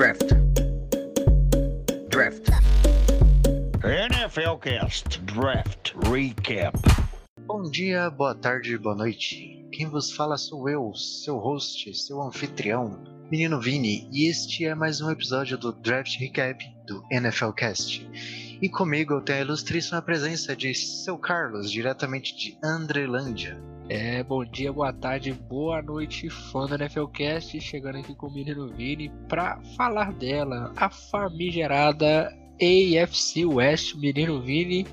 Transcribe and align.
Draft. 0.00 0.32
Draft. 2.08 2.48
NFL 3.84 4.56
Cast 4.62 5.20
Draft 5.26 5.92
Recap. 6.10 6.74
Bom 7.46 7.70
dia, 7.70 8.08
boa 8.08 8.34
tarde, 8.34 8.78
boa 8.78 8.94
noite. 8.94 9.62
Quem 9.70 9.90
vos 9.90 10.10
fala 10.10 10.38
sou 10.38 10.70
eu, 10.70 10.94
seu 10.94 11.36
host, 11.36 11.92
seu 11.92 12.22
anfitrião, 12.22 12.98
Menino 13.30 13.60
Vini, 13.60 14.08
e 14.10 14.26
este 14.26 14.64
é 14.64 14.74
mais 14.74 15.02
um 15.02 15.10
episódio 15.10 15.58
do 15.58 15.70
Draft 15.70 16.18
Recap 16.18 16.64
do 16.86 17.04
NFL 17.10 17.50
Cast. 17.50 18.08
E 18.62 18.70
comigo 18.70 19.12
eu 19.12 19.20
tenho 19.20 19.40
a 19.40 19.42
ilustríssima 19.42 20.00
presença 20.00 20.56
de 20.56 20.74
seu 20.74 21.18
Carlos, 21.18 21.70
diretamente 21.70 22.34
de 22.34 22.56
Andrelândia. 22.64 23.62
É, 23.92 24.22
bom 24.22 24.44
dia, 24.44 24.72
boa 24.72 24.92
tarde, 24.92 25.32
boa 25.32 25.82
noite, 25.82 26.30
fã 26.30 26.64
do 26.64 26.78
NFLcast, 26.78 27.60
chegando 27.60 27.98
aqui 27.98 28.14
com 28.14 28.28
o 28.28 28.32
menino 28.32 28.68
Vini 28.68 29.10
pra 29.28 29.58
falar 29.76 30.12
dela, 30.12 30.72
a 30.76 30.88
famigerada 30.88 32.32
AFC 32.62 33.44
West, 33.44 33.96
menino 33.96 34.40
Vini. 34.40 34.86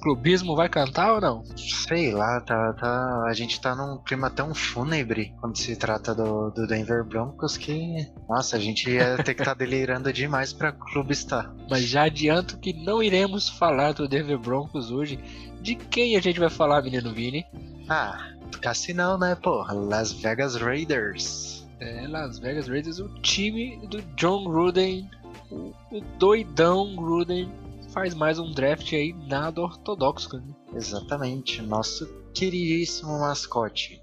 Clubismo 0.00 0.56
vai 0.56 0.66
cantar 0.66 1.12
ou 1.12 1.20
não? 1.20 1.44
Sei 1.56 2.10
lá, 2.10 2.40
tá, 2.40 2.72
tá, 2.72 3.24
a 3.26 3.34
gente 3.34 3.60
tá 3.60 3.74
num 3.74 3.98
clima 3.98 4.30
tão 4.30 4.54
fúnebre 4.54 5.34
quando 5.40 5.58
se 5.58 5.76
trata 5.76 6.14
do, 6.14 6.50
do 6.50 6.66
Denver 6.66 7.04
Broncos 7.04 7.58
que, 7.58 8.08
nossa, 8.26 8.56
a 8.56 8.60
gente 8.60 8.88
ia 8.88 9.16
ter 9.18 9.34
que 9.34 9.42
estar 9.42 9.54
tá 9.54 9.54
delirando 9.58 10.10
demais 10.10 10.54
pra 10.54 10.72
clube 10.72 11.12
estar. 11.12 11.52
Mas 11.68 11.82
já 11.82 12.04
adianto 12.04 12.58
que 12.58 12.72
não 12.72 13.02
iremos 13.02 13.50
falar 13.50 13.92
do 13.92 14.08
Denver 14.08 14.38
Broncos 14.38 14.90
hoje. 14.90 15.18
De 15.60 15.74
quem 15.74 16.16
a 16.16 16.20
gente 16.20 16.40
vai 16.40 16.48
falar, 16.48 16.80
menino 16.80 17.12
Vini? 17.12 17.44
Ah, 17.88 18.37
Cassinão, 18.60 19.18
né, 19.18 19.34
pô? 19.34 19.64
Las 19.72 20.12
Vegas 20.12 20.56
Raiders. 20.56 21.66
É, 21.80 22.06
Las 22.08 22.38
Vegas 22.38 22.68
Raiders, 22.68 22.98
o 22.98 23.08
time 23.20 23.78
do 23.86 24.02
John 24.16 24.44
Gruden, 24.44 25.08
o, 25.50 25.72
o 25.92 26.00
doidão 26.18 26.96
Gruden, 26.96 27.50
faz 27.90 28.14
mais 28.14 28.38
um 28.38 28.52
draft 28.52 28.92
aí 28.92 29.12
nada 29.28 29.60
ortodoxo, 29.60 30.36
né? 30.36 30.54
Exatamente, 30.74 31.62
nosso 31.62 32.06
queridíssimo 32.34 33.18
mascote. 33.20 34.02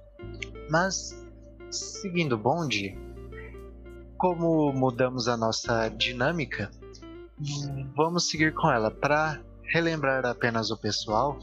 Mas, 0.70 1.16
seguindo 1.70 2.34
o 2.34 2.38
bonde, 2.38 2.98
como 4.18 4.72
mudamos 4.74 5.28
a 5.28 5.38
nossa 5.38 5.90
dinâmica, 5.90 6.72
vamos 7.96 8.30
seguir 8.30 8.54
com 8.54 8.72
ela. 8.72 8.90
Para 8.90 9.42
relembrar 9.64 10.26
apenas 10.26 10.72
o 10.72 10.78
pessoal, 10.78 11.38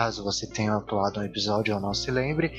caso 0.00 0.24
você 0.24 0.46
tenha 0.46 0.80
pulado 0.80 1.20
um 1.20 1.22
episódio 1.22 1.74
ou 1.74 1.80
não 1.80 1.92
se 1.92 2.10
lembre, 2.10 2.50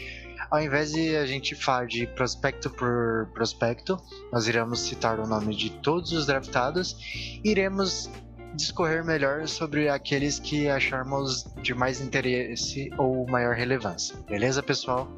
ao 0.51 0.61
invés 0.61 0.91
de 0.91 1.15
a 1.15 1.25
gente 1.25 1.55
falar 1.55 1.87
de 1.87 2.05
prospecto 2.05 2.69
por 2.69 3.31
prospecto, 3.33 3.97
nós 4.31 4.47
iremos 4.47 4.79
citar 4.81 5.19
o 5.19 5.25
nome 5.25 5.55
de 5.55 5.71
todos 5.71 6.11
os 6.11 6.27
draftados 6.27 7.39
e 7.43 7.49
iremos 7.49 8.11
discorrer 8.53 9.03
melhor 9.03 9.47
sobre 9.47 9.89
aqueles 9.89 10.37
que 10.37 10.69
acharmos 10.69 11.51
de 11.63 11.73
mais 11.73 11.99
interesse 11.99 12.91
ou 12.95 13.25
maior 13.27 13.55
relevância. 13.55 14.15
Beleza, 14.29 14.61
pessoal? 14.61 15.11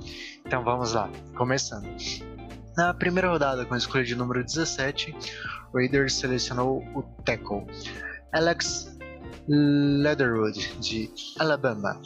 Então 0.45 0.63
vamos 0.63 0.93
lá, 0.93 1.09
começando. 1.35 1.89
Na 2.77 2.93
primeira 2.93 3.27
rodada, 3.27 3.65
com 3.65 3.73
a 3.73 3.77
escolha 3.77 4.05
de 4.05 4.15
número 4.15 4.41
17, 4.41 5.13
o 5.73 5.77
Raiders 5.77 6.13
selecionou 6.13 6.85
o 6.95 7.03
tackle 7.25 7.67
Alex 8.33 8.92
Leatherwood, 9.47 10.79
de 10.79 11.11
Alabama. 11.37 12.01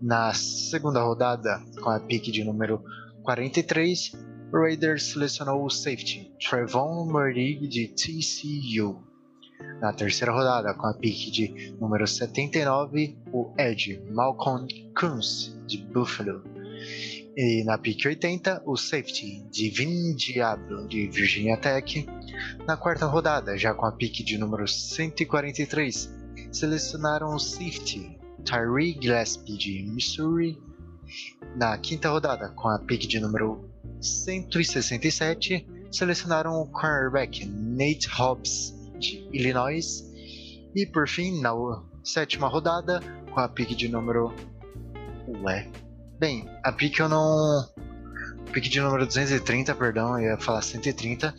Na 0.00 0.34
segunda 0.34 1.00
rodada, 1.00 1.62
com 1.82 1.88
a 1.88 1.98
pick 1.98 2.30
de 2.30 2.44
número 2.44 2.84
43, 3.22 4.12
o 4.52 4.58
Raiders 4.58 5.04
selecionou 5.04 5.64
o 5.64 5.70
safety 5.70 6.30
Trevon 6.38 7.06
Morig, 7.10 7.66
de 7.66 7.88
TCU. 7.88 9.02
Na 9.80 9.92
terceira 9.92 10.32
rodada, 10.32 10.74
com 10.74 10.86
a 10.86 10.92
pick 10.92 11.30
de 11.30 11.74
número 11.80 12.06
79, 12.06 13.16
o 13.32 13.52
Edge 13.58 13.98
Malcolm 14.10 14.68
Kunz, 14.94 15.58
de 15.66 15.78
Buffalo. 15.78 16.42
E 17.34 17.64
na 17.64 17.78
pick 17.78 18.04
80, 18.06 18.62
o 18.66 18.76
safety 18.76 19.42
Divin 19.50 20.14
Diablo, 20.14 20.86
de 20.86 21.06
Virginia 21.08 21.56
Tech. 21.56 22.06
Na 22.66 22.76
quarta 22.76 23.06
rodada, 23.06 23.56
já 23.56 23.72
com 23.72 23.86
a 23.86 23.92
pick 23.92 24.22
de 24.22 24.36
número 24.36 24.68
143, 24.68 26.25
selecionaram 26.52 27.34
o 27.34 27.38
safety 27.38 28.18
Tyree 28.44 28.96
Gillespie 29.00 29.56
de 29.56 29.82
Missouri. 29.82 30.58
Na 31.56 31.76
quinta 31.78 32.08
rodada, 32.08 32.48
com 32.50 32.68
a 32.68 32.78
pick 32.78 33.06
de 33.06 33.20
número 33.20 33.68
167, 34.00 35.66
selecionaram 35.90 36.60
o 36.60 36.66
cornerback 36.66 37.46
Nate 37.46 38.08
Hobbs 38.08 38.74
de 38.98 39.28
Illinois. 39.32 40.04
E 40.74 40.86
por 40.86 41.08
fim, 41.08 41.40
na 41.40 41.52
sétima 42.04 42.48
rodada, 42.48 43.00
com 43.32 43.40
a 43.40 43.48
pick 43.48 43.74
de 43.74 43.88
número. 43.88 44.34
Ué. 45.42 45.68
Bem, 46.18 46.48
a 46.64 46.72
pick 46.72 46.98
eu 46.98 47.08
não. 47.08 47.68
Pick 48.52 48.68
de 48.68 48.80
número 48.80 49.06
230, 49.06 49.74
perdão, 49.74 50.18
eu 50.18 50.30
ia 50.30 50.38
falar 50.38 50.62
130. 50.62 51.34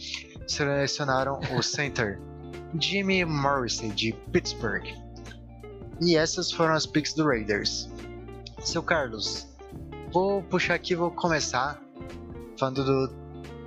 Selecionaram 0.48 1.40
o 1.58 1.62
center 1.62 2.20
Jimmy 2.80 3.24
Morrissey 3.26 3.90
de 3.90 4.14
Pittsburgh. 4.32 4.86
E 6.02 6.16
essas 6.16 6.52
foram 6.52 6.74
as 6.74 6.86
picks 6.86 7.14
do 7.14 7.26
Raiders. 7.26 7.90
Seu 8.62 8.84
Carlos, 8.84 9.48
vou 10.12 10.44
puxar 10.44 10.76
aqui 10.76 10.96
vou 10.96 11.12
começar 11.12 11.82
falando 12.58 12.84
do 12.84 13.14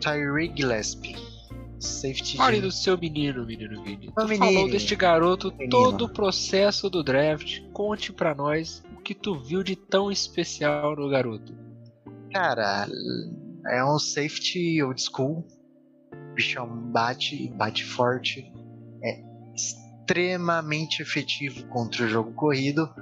Tyree 0.00 0.52
Gillespie. 0.54 1.16
Safety 1.80 2.36
Fale 2.36 2.56
de... 2.56 2.62
do 2.62 2.72
seu 2.72 2.98
menino, 2.98 3.46
menino 3.46 3.82
Vini. 3.82 4.12
Tu 4.14 4.28
menino. 4.28 4.44
falou 4.52 4.70
deste 4.70 4.94
garoto 4.94 5.50
Menino. 5.52 5.70
todo 5.70 6.04
o 6.04 6.08
processo 6.08 6.90
do 6.90 7.02
draft. 7.02 7.62
Conte 7.72 8.12
pra 8.12 8.34
nós 8.34 8.82
o 8.94 9.00
que 9.00 9.14
tu 9.14 9.34
viu 9.34 9.62
de 9.62 9.74
tão 9.74 10.10
especial 10.10 10.94
no 10.94 11.08
garoto. 11.08 11.54
Cara, 12.32 12.86
é 13.66 13.82
um 13.82 13.98
safety 13.98 14.82
old 14.82 15.02
school. 15.02 15.46
O 16.12 16.34
bichão 16.34 16.68
bate, 16.68 17.48
bate 17.56 17.82
forte. 17.82 18.52
Extremamente 20.10 21.02
efetivo 21.02 21.64
contra 21.68 22.04
o 22.04 22.08
jogo 22.08 22.32
corrido. 22.32 22.92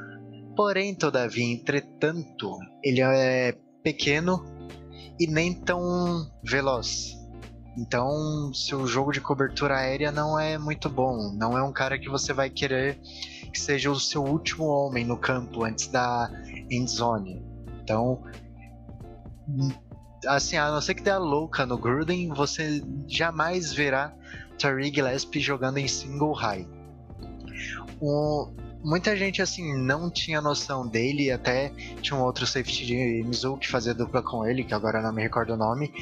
Porém, 0.55 0.95
todavia, 0.95 1.55
entretanto, 1.55 2.59
ele 2.85 3.01
é 3.01 3.57
pequeno 3.83 4.45
e 5.19 5.27
nem 5.27 5.55
tão 5.55 6.31
veloz. 6.45 7.17
Então, 7.79 8.53
seu 8.53 8.87
jogo 8.87 9.11
de 9.11 9.23
cobertura 9.23 9.79
aérea 9.79 10.13
não 10.13 10.39
é 10.39 10.59
muito 10.59 10.91
bom. 10.91 11.33
Não 11.33 11.57
é 11.57 11.63
um 11.63 11.73
cara 11.73 11.99
que 11.99 12.11
você 12.11 12.35
vai 12.35 12.51
querer 12.51 13.01
que 13.51 13.59
seja 13.59 13.91
o 13.91 13.99
seu 13.99 14.23
último 14.23 14.67
homem 14.67 15.07
no 15.07 15.17
campo 15.17 15.65
antes 15.65 15.87
da 15.87 16.31
end 16.71 16.91
zone. 16.91 17.43
Então, 17.83 18.23
assim, 20.27 20.59
a 20.59 20.71
não 20.71 20.83
ser 20.83 20.93
que 20.93 21.03
dê 21.03 21.11
a 21.13 21.17
louca 21.17 21.65
no 21.65 21.79
Gruden, 21.79 22.29
você 22.35 22.83
jamais 23.07 23.73
verá 23.73 24.15
Tariq 24.59 24.97
Gillespie 24.97 25.41
jogando 25.41 25.79
em 25.79 25.89
single 25.89 26.35
high. 26.35 26.69
Muita 28.83 29.17
gente 29.17 29.43
assim 29.43 29.77
não 29.77 30.09
tinha 30.09 30.41
noção 30.41 30.87
dele, 30.87 31.31
até 31.31 31.71
tinha 32.01 32.17
um 32.17 32.23
outro 32.23 32.47
safety 32.47 32.87
de 32.87 33.25
Mizzou 33.25 33.57
que 33.57 33.69
fazia 33.69 33.93
dupla 33.93 34.23
com 34.23 34.47
ele, 34.47 34.63
que 34.63 34.73
agora 34.73 35.03
não 35.03 35.13
me 35.13 35.23
recordo 35.23 35.55
o 35.55 35.57
nome. 35.57 35.93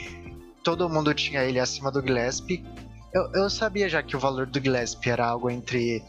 Todo 0.62 0.88
mundo 0.88 1.14
tinha 1.14 1.42
ele 1.42 1.58
acima 1.58 1.90
do 1.90 2.02
Gillespie. 2.02 2.64
Eu, 3.14 3.30
eu 3.32 3.50
sabia 3.50 3.88
já 3.88 4.02
que 4.02 4.14
o 4.14 4.20
valor 4.20 4.46
do 4.46 4.60
Gillespie 4.60 5.10
era 5.10 5.26
algo 5.26 5.48
entre 5.50 6.04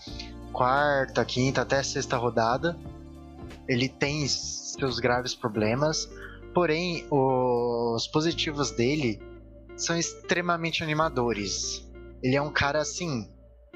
quarta, 0.52 1.24
quinta 1.24 1.62
até 1.62 1.82
sexta 1.82 2.18
rodada. 2.18 2.78
Ele 3.68 3.88
tem 3.88 4.28
seus 4.28 5.00
graves 5.00 5.34
problemas, 5.34 6.10
porém 6.54 7.06
os 7.10 8.08
positivos 8.08 8.72
dele 8.72 9.22
são 9.78 9.98
extremamente 9.98 10.84
animadores. 10.84 11.88
Ele 12.22 12.36
é 12.36 12.42
um 12.42 12.52
cara 12.52 12.82
assim, 12.82 13.30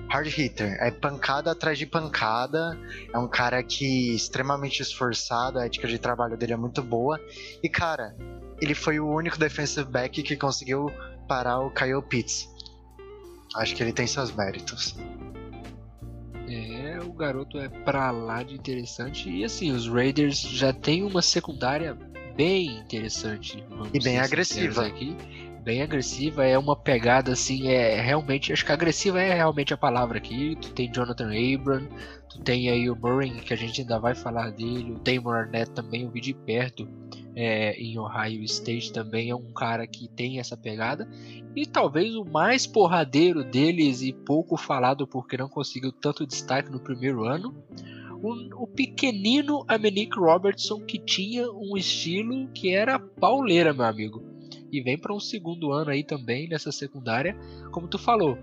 hard 0.09 0.27
hitter, 0.27 0.77
é 0.80 0.92
pancada 0.92 1.51
atrás 1.51 1.77
de 1.77 1.86
pancada, 1.86 2.77
é 3.13 3.18
um 3.18 3.27
cara 3.27 3.62
que 3.63 4.15
extremamente 4.15 4.81
esforçado, 4.81 5.59
a 5.59 5.65
ética 5.65 5.88
de 5.88 5.98
trabalho 5.98 6.38
dele 6.38 6.53
é 6.53 6.57
muito 6.57 6.81
boa. 6.81 7.19
E 7.63 7.69
cara, 7.69 8.15
ele 8.62 8.75
foi 8.75 9.00
o 9.00 9.07
único 9.07 9.38
defensive 9.38 9.89
back 9.89 10.21
que 10.21 10.36
conseguiu 10.36 10.92
parar 11.27 11.59
o 11.59 11.71
Kyle 11.71 12.01
Pitts. 12.01 12.50
Acho 13.56 13.75
que 13.75 13.83
ele 13.83 13.94
tem 13.94 14.07
seus 14.07 14.31
méritos. 14.31 14.95
É, 16.48 17.00
o 17.01 17.13
garoto 17.13 17.57
é 17.57 17.69
pra 17.69 18.12
lá 18.12 18.44
de 18.44 18.56
interessante. 18.56 19.30
E 19.30 19.44
assim, 19.44 19.71
os 19.71 19.88
Raiders 19.88 20.42
já 20.42 20.74
tem 20.74 21.03
uma 21.03 21.21
secundária 21.21 21.98
bem 22.36 22.80
interessante. 22.80 23.63
E 23.94 24.00
bem 24.00 24.19
agressiva. 24.19 24.86
Aqui. 24.86 25.15
Bem 25.61 25.81
agressiva, 25.81 26.45
é 26.45 26.57
uma 26.57 26.75
pegada 26.75 27.31
assim, 27.31 27.67
é 27.67 28.01
realmente, 28.01 28.51
acho 28.51 28.65
que 28.65 28.71
agressiva 28.71 29.21
é 29.21 29.33
realmente 29.33 29.73
a 29.73 29.77
palavra 29.77 30.17
aqui. 30.17 30.57
Tu 30.61 30.71
tem 30.73 30.91
Jonathan 30.91 31.29
Abram, 31.29 31.87
tu 32.29 32.39
tem 32.39 32.69
aí 32.69 32.89
o 32.89 32.95
Murray, 32.95 33.31
que 33.41 33.53
a 33.53 33.57
gente 33.57 33.81
ainda 33.81 33.99
vai 33.99 34.15
falar 34.15 34.51
dele, 34.51 34.91
o 34.91 34.99
Damon 34.99 35.31
Arnett 35.31 35.71
também, 35.71 36.03
eu 36.03 36.11
vi 36.11 36.19
de 36.19 36.33
perto 36.33 36.87
é, 37.35 37.73
em 37.79 37.97
Ohio 37.97 38.43
State 38.43 38.91
também, 38.91 39.29
é 39.29 39.35
um 39.35 39.53
cara 39.53 39.85
que 39.87 40.07
tem 40.07 40.39
essa 40.39 40.57
pegada. 40.57 41.07
E 41.55 41.65
talvez 41.65 42.15
o 42.15 42.25
mais 42.25 42.65
porradeiro 42.65 43.43
deles 43.43 44.01
e 44.01 44.11
pouco 44.11 44.57
falado 44.57 45.07
porque 45.07 45.37
não 45.37 45.47
conseguiu 45.47 45.91
tanto 45.91 46.25
destaque 46.25 46.71
no 46.71 46.79
primeiro 46.79 47.23
ano, 47.23 47.55
o, 48.23 48.67
pequenino 48.67 49.65
Amenick 49.67 50.15
Robertson 50.17 50.79
que 50.81 50.99
tinha 50.99 51.51
um 51.51 51.75
estilo 51.75 52.47
que 52.49 52.71
era 52.71 52.99
pauleira, 52.99 53.73
meu 53.73 53.85
amigo 53.85 54.30
e 54.71 54.81
vem 54.81 54.97
para 54.97 55.13
um 55.13 55.19
segundo 55.19 55.71
ano 55.71 55.91
aí 55.91 56.03
também 56.03 56.47
nessa 56.47 56.71
secundária, 56.71 57.35
como 57.71 57.88
tu 57.88 57.97
falou. 57.97 58.38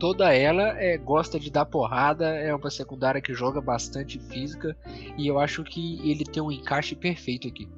Toda 0.00 0.34
ela 0.34 0.76
é, 0.82 0.98
gosta 0.98 1.38
de 1.38 1.50
dar 1.50 1.64
porrada, 1.64 2.26
é 2.26 2.52
uma 2.52 2.70
secundária 2.70 3.20
que 3.20 3.32
joga 3.34 3.60
bastante 3.60 4.18
física 4.18 4.76
e 5.16 5.28
eu 5.28 5.38
acho 5.38 5.62
que 5.62 6.00
ele 6.10 6.24
tem 6.24 6.42
um 6.42 6.50
encaixe 6.50 6.96
perfeito 6.96 7.46
aqui. 7.46 7.68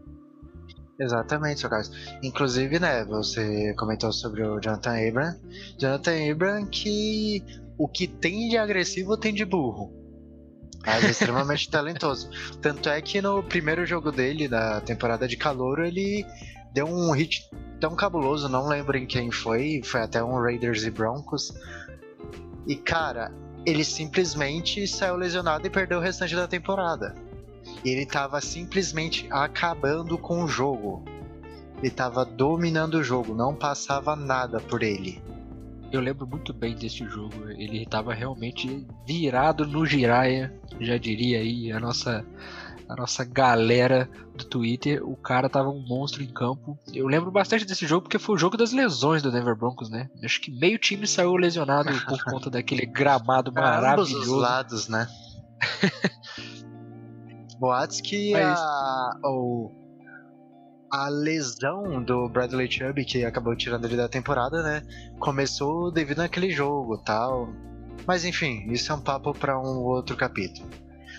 Exatamente, 0.98 1.60
seu 1.60 1.68
Carlos. 1.68 1.90
Inclusive, 2.22 2.78
né, 2.78 3.04
você 3.04 3.74
comentou 3.74 4.12
sobre 4.12 4.42
o 4.42 4.60
Jonathan 4.60 5.08
Abram. 5.08 5.40
Jonathan 5.76 6.30
Abram 6.30 6.66
que 6.66 7.42
o 7.76 7.88
que 7.88 8.06
tem 8.06 8.48
de 8.48 8.56
agressivo 8.56 9.16
tem 9.16 9.34
de 9.34 9.44
burro. 9.44 9.92
Mas 10.86 11.04
é 11.04 11.10
extremamente 11.10 11.68
talentoso. 11.70 12.30
Tanto 12.60 12.88
é 12.88 13.00
que 13.00 13.20
no 13.20 13.42
primeiro 13.42 13.84
jogo 13.84 14.12
dele, 14.12 14.46
da 14.46 14.80
temporada 14.80 15.26
de 15.26 15.36
calor, 15.36 15.84
ele 15.84 16.24
deu 16.74 16.88
um 16.88 17.12
hit 17.12 17.48
tão 17.80 17.94
cabuloso, 17.94 18.48
não 18.48 18.66
lembro 18.66 18.98
em 18.98 19.06
quem 19.06 19.30
foi, 19.30 19.80
foi 19.84 20.00
até 20.00 20.22
um 20.22 20.34
Raiders 20.42 20.82
e 20.82 20.90
Broncos. 20.90 21.54
E 22.66 22.74
cara, 22.74 23.32
ele 23.64 23.84
simplesmente 23.84 24.86
saiu 24.88 25.14
lesionado 25.14 25.64
e 25.64 25.70
perdeu 25.70 25.98
o 25.98 26.02
restante 26.02 26.34
da 26.34 26.48
temporada. 26.48 27.14
E 27.84 27.90
ele 27.90 28.04
tava 28.04 28.40
simplesmente 28.40 29.28
acabando 29.30 30.18
com 30.18 30.42
o 30.42 30.48
jogo. 30.48 31.04
Ele 31.78 31.90
tava 31.90 32.24
dominando 32.24 32.94
o 32.94 33.04
jogo, 33.04 33.34
não 33.34 33.54
passava 33.54 34.16
nada 34.16 34.58
por 34.58 34.82
ele. 34.82 35.22
Eu 35.94 36.00
lembro 36.00 36.26
muito 36.26 36.52
bem 36.52 36.74
desse 36.74 37.08
jogo. 37.08 37.48
Ele 37.50 37.82
estava 37.82 38.12
realmente 38.12 38.84
virado 39.06 39.64
no 39.64 39.86
giraia, 39.86 40.52
já 40.80 40.98
diria 40.98 41.38
aí 41.38 41.70
a 41.70 41.78
nossa 41.78 42.24
a 42.88 42.96
nossa 42.96 43.24
galera 43.24 44.10
do 44.34 44.44
Twitter, 44.44 45.08
o 45.08 45.16
cara 45.16 45.48
tava 45.48 45.70
um 45.70 45.80
monstro 45.86 46.22
em 46.22 46.26
campo. 46.26 46.76
Eu 46.92 47.06
lembro 47.06 47.30
bastante 47.30 47.64
desse 47.64 47.86
jogo 47.86 48.02
porque 48.02 48.18
foi 48.18 48.34
o 48.34 48.38
jogo 48.38 48.56
das 48.56 48.72
lesões 48.72 49.22
do 49.22 49.30
Denver 49.30 49.56
Broncos, 49.56 49.88
né? 49.88 50.10
Acho 50.22 50.40
que 50.40 50.50
meio 50.50 50.78
time 50.78 51.06
saiu 51.06 51.36
lesionado 51.36 51.88
por 52.06 52.22
conta 52.24 52.50
daquele 52.50 52.84
gramado 52.84 53.52
maravilhoso. 53.52 54.16
Ambos 54.16 54.28
os 54.28 54.36
lados, 54.36 54.88
né? 54.88 55.08
Boatos 57.58 58.00
que 58.00 58.32
Mas... 58.32 58.58
a, 58.58 59.20
o, 59.22 59.72
a 60.94 61.08
lesão 61.08 62.00
do 62.00 62.28
Bradley 62.28 62.70
Chubb, 62.70 63.04
que 63.04 63.24
acabou 63.24 63.56
tirando 63.56 63.84
ele 63.84 63.96
da 63.96 64.08
temporada, 64.08 64.62
né? 64.62 64.82
Começou 65.18 65.90
devido 65.90 66.20
àquele 66.20 66.50
jogo 66.50 66.96
tal. 66.98 67.48
Mas 68.06 68.24
enfim, 68.24 68.70
isso 68.70 68.92
é 68.92 68.94
um 68.94 69.00
papo 69.00 69.34
para 69.34 69.58
um 69.58 69.78
outro 69.78 70.16
capítulo. 70.16 70.68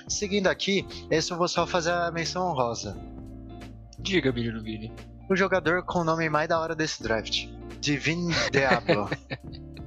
Seguindo 0.07 0.48
aqui, 0.48 0.88
esse 1.12 1.31
eu 1.31 1.38
vou 1.38 1.48
só 1.48 1.68
fazer 1.68 1.92
a 1.92 2.10
menção 2.10 2.48
honrosa. 2.48 2.95
Diga, 4.00 4.31
menino 4.31 4.63
Vini. 4.63 4.94
O 5.30 5.36
jogador 5.36 5.83
com 5.83 6.00
o 6.00 6.04
nome 6.06 6.30
mais 6.30 6.48
da 6.48 6.60
hora 6.60 6.75
desse 6.75 7.04
draft. 7.04 7.48
Divine 7.81 8.33
Diablo. 8.51 9.10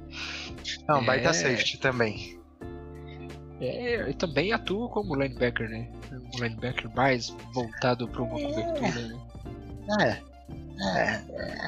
Não, 0.87 0.97
é... 0.99 1.05
baita 1.05 1.33
safety 1.33 1.79
também. 1.79 2.39
É, 3.59 3.95
ele 3.95 4.13
também 4.13 4.53
atua 4.53 4.87
como 4.89 5.15
linebacker, 5.15 5.67
né? 5.67 5.89
Um 6.11 6.43
linebacker 6.43 6.93
mais 6.95 7.35
voltado 7.53 8.07
para 8.07 8.21
uma 8.21 8.39
cobertura, 8.39 9.07
né? 9.07 9.19
É, 10.01 10.19
é, 10.81 11.23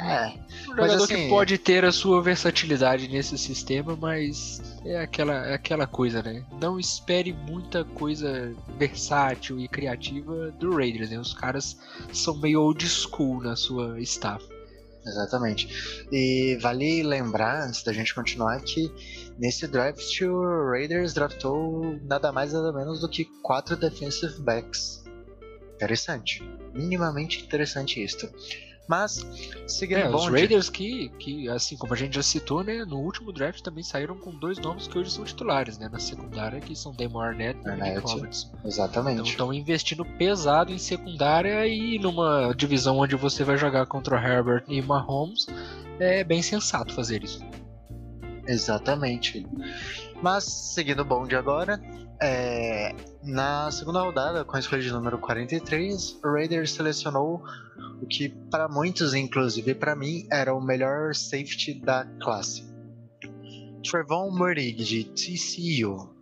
é. 0.05 0.33
Um 0.69 0.75
jogador 0.75 1.03
assim, 1.03 1.15
que 1.15 1.29
pode 1.29 1.57
ter 1.57 1.83
a 1.83 1.91
sua 1.91 2.21
versatilidade 2.21 3.07
nesse 3.07 3.37
sistema, 3.37 3.95
mas 3.95 4.61
é 4.85 4.99
aquela, 4.99 5.47
é 5.47 5.53
aquela 5.53 5.85
coisa, 5.85 6.21
né? 6.23 6.45
Não 6.59 6.79
espere 6.79 7.33
muita 7.33 7.83
coisa 7.83 8.55
versátil 8.77 9.59
e 9.59 9.67
criativa 9.67 10.51
do 10.51 10.75
Raiders, 10.75 11.09
né? 11.09 11.19
Os 11.19 11.33
caras 11.33 11.77
são 12.13 12.37
meio 12.37 12.61
old 12.61 12.87
school 12.87 13.41
na 13.41 13.55
sua 13.55 13.99
staff. 13.99 14.43
Exatamente. 15.05 15.67
E 16.11 16.57
vale 16.61 17.03
lembrar, 17.03 17.67
antes 17.67 17.83
da 17.83 17.91
gente 17.91 18.13
continuar, 18.13 18.61
que 18.61 18.91
nesse 19.37 19.67
draft 19.67 20.21
o 20.21 20.69
Raiders 20.69 21.13
draftou 21.13 21.99
nada 22.03 22.31
mais 22.31 22.53
nada 22.53 22.71
menos 22.71 23.01
do 23.01 23.09
que 23.09 23.25
quatro 23.41 23.75
defensive 23.75 24.39
backs. 24.41 25.00
Interessante. 25.81 26.43
Minimamente 26.73 27.43
interessante 27.43 28.03
isto. 28.03 28.29
Mas, 28.87 29.25
seguindo 29.67 29.99
é, 29.99 30.09
Os 30.09 30.27
Raiders 30.27 30.69
que, 30.69 31.09
que, 31.17 31.47
assim 31.47 31.77
como 31.77 31.93
a 31.93 31.95
gente 31.95 32.13
já 32.13 32.21
citou, 32.21 32.63
né, 32.63 32.83
no 32.83 32.97
último 32.97 33.31
draft 33.31 33.61
também 33.61 33.83
saíram 33.83 34.17
com 34.17 34.31
dois 34.31 34.57
nomes 34.57 34.85
que 34.85 34.97
hoje 34.97 35.11
são 35.11 35.23
titulares, 35.23 35.77
né, 35.77 35.87
na 35.89 35.97
secundária, 35.97 36.59
que 36.59 36.75
são 36.75 36.93
Damon 36.93 37.21
Arnett 37.21 37.59
e 37.65 37.71
Nick 37.81 37.99
Roberts. 37.99 38.51
Exatamente. 38.65 39.13
Então 39.13 39.25
estão 39.25 39.53
investindo 39.53 40.03
pesado 40.03 40.73
em 40.73 40.77
secundária 40.77 41.65
e 41.65 41.97
numa 41.99 42.53
divisão 42.53 42.97
onde 42.97 43.15
você 43.15 43.45
vai 43.45 43.57
jogar 43.57 43.85
contra 43.85 44.21
Herbert 44.21 44.65
e 44.67 44.81
Mahomes, 44.81 45.47
é 45.97 46.23
bem 46.23 46.41
sensato 46.41 46.93
fazer 46.93 47.23
isso. 47.23 47.41
Exatamente. 48.47 49.45
Mas, 50.21 50.43
seguindo 50.43 51.01
o 51.01 51.05
bonde 51.05 51.35
agora, 51.35 51.81
é, 52.21 52.95
na 53.23 53.71
segunda 53.71 54.01
rodada, 54.01 54.45
com 54.45 54.55
a 54.55 54.59
escolha 54.59 54.81
de 54.81 54.91
número 54.91 55.17
43, 55.17 56.19
o 56.23 56.31
Raiders 56.31 56.71
selecionou 56.71 57.43
o 58.01 58.05
que 58.05 58.29
para 58.29 58.67
muitos, 58.67 59.13
inclusive 59.13 59.73
para 59.73 59.95
mim, 59.95 60.27
era 60.31 60.53
o 60.53 60.61
melhor 60.61 61.15
safety 61.15 61.73
da 61.73 62.05
classe. 62.21 62.69
Trevon 63.83 64.29
Murig, 64.31 64.83
de 64.83 65.03
TCU. 65.05 66.13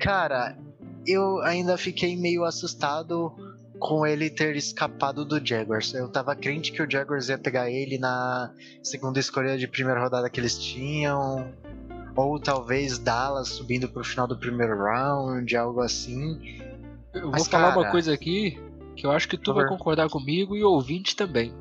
Cara, 0.00 0.58
eu 1.06 1.40
ainda 1.42 1.76
fiquei 1.76 2.16
meio 2.16 2.44
assustado 2.44 3.32
com 3.78 4.06
ele 4.06 4.30
ter 4.30 4.56
escapado 4.56 5.24
do 5.24 5.44
Jaguars. 5.44 5.92
Eu 5.94 6.08
tava 6.08 6.34
crente 6.34 6.72
que 6.72 6.82
o 6.82 6.90
Jaguars 6.90 7.28
ia 7.28 7.38
pegar 7.38 7.70
ele 7.70 7.98
na 7.98 8.52
segunda 8.82 9.18
escolha 9.18 9.58
de 9.58 9.66
primeira 9.66 10.00
rodada 10.00 10.30
que 10.30 10.40
eles 10.40 10.58
tinham. 10.58 11.52
Ou 12.16 12.38
talvez 12.38 12.98
Dallas 12.98 13.48
subindo 13.48 13.88
pro 13.88 14.04
final 14.04 14.26
do 14.26 14.38
primeiro 14.38 14.76
round, 14.76 15.56
algo 15.56 15.80
assim. 15.80 16.60
Eu 17.12 17.30
Mas, 17.30 17.42
vou 17.42 17.50
falar 17.50 17.70
cara, 17.70 17.80
uma 17.80 17.90
coisa 17.90 18.12
aqui 18.12 18.58
que 18.94 19.04
eu 19.04 19.10
acho 19.10 19.28
que 19.28 19.36
tu 19.36 19.52
vai 19.52 19.66
concordar 19.66 20.08
comigo 20.08 20.56
e 20.56 20.62
o 20.62 20.70
ouvinte 20.70 21.16
também. 21.16 21.52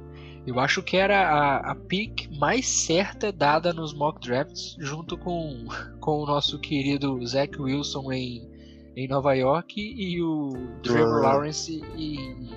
Eu 0.46 0.60
acho 0.60 0.84
que 0.84 0.98
era 0.98 1.28
a, 1.28 1.72
a 1.72 1.76
pick 1.76 2.30
mais 2.38 2.68
certa 2.68 3.32
dada 3.32 3.74
nos 3.74 3.94
mock 3.94 4.20
drafts, 4.20 4.76
junto 4.78 5.18
com, 5.18 5.66
com 6.00 6.20
o 6.20 6.26
nosso 6.26 6.60
querido 6.60 7.26
Zach 7.26 7.60
Wilson 7.60 8.12
em, 8.12 8.53
em 8.96 9.08
Nova 9.08 9.34
York 9.34 9.80
e 9.80 10.22
o 10.22 10.52
Trevor 10.84 11.22
Lawrence 11.22 11.84
e, 11.96 12.52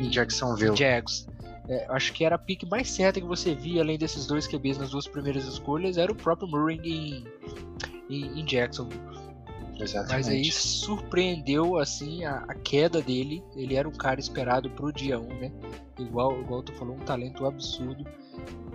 em 0.00 0.10
Jacksonville. 0.10 0.76
Jags. 0.76 1.28
É, 1.68 1.86
acho 1.90 2.12
que 2.12 2.24
era 2.24 2.34
a 2.34 2.38
pick 2.38 2.64
mais 2.68 2.90
certa 2.90 3.20
que 3.20 3.26
você 3.26 3.54
via, 3.54 3.82
além 3.82 3.96
desses 3.96 4.26
dois 4.26 4.46
QBs 4.46 4.78
nas 4.78 4.90
duas 4.90 5.06
primeiras 5.06 5.44
escolhas, 5.44 5.96
era 5.96 6.10
o 6.10 6.14
próprio 6.14 6.48
Murray 6.48 6.80
em, 6.82 7.24
em, 8.08 8.40
em 8.40 8.44
Jacksonville. 8.44 9.00
Exatamente. 9.78 10.12
Mas 10.12 10.28
aí 10.28 10.50
surpreendeu 10.50 11.78
assim 11.78 12.24
a, 12.24 12.44
a, 12.48 12.54
queda 12.54 13.00
dele. 13.00 13.42
Ele 13.54 13.76
era 13.76 13.88
um 13.88 13.92
cara 13.92 14.20
esperado 14.20 14.68
pro 14.70 14.92
dia 14.92 15.18
1, 15.18 15.26
né? 15.26 15.52
Igual, 15.98 16.40
igual 16.40 16.62
tu 16.62 16.72
falou, 16.72 16.96
um 16.96 17.00
talento 17.00 17.46
absurdo. 17.46 18.04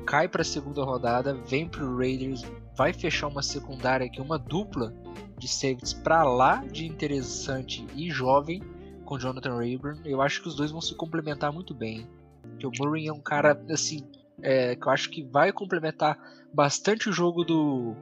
Cai 0.05 0.27
pra 0.27 0.43
segunda 0.43 0.83
rodada, 0.83 1.33
vem 1.33 1.67
pro 1.67 1.97
Raiders, 1.97 2.43
vai 2.75 2.93
fechar 2.93 3.27
uma 3.27 3.41
secundária 3.41 4.05
aqui, 4.05 4.21
uma 4.21 4.37
dupla 4.37 4.93
de 5.37 5.47
safeties 5.47 5.93
pra 5.93 6.23
lá 6.23 6.63
de 6.65 6.85
interessante 6.85 7.85
e 7.95 8.09
jovem 8.09 8.61
com 9.05 9.19
Jonathan 9.19 9.57
Rayburn. 9.57 10.01
Eu 10.05 10.21
acho 10.21 10.41
que 10.41 10.47
os 10.47 10.55
dois 10.55 10.71
vão 10.71 10.81
se 10.81 10.95
complementar 10.95 11.51
muito 11.51 11.73
bem. 11.73 12.07
Porque 12.41 12.67
o 12.67 12.71
Murray 12.79 13.07
é 13.07 13.13
um 13.13 13.19
cara 13.19 13.61
assim 13.69 14.07
é, 14.41 14.75
que 14.75 14.87
eu 14.87 14.91
acho 14.91 15.09
que 15.09 15.23
vai 15.23 15.51
complementar 15.51 16.17
bastante 16.53 17.09
o 17.09 17.13
jogo 17.13 17.43
do, 17.43 17.95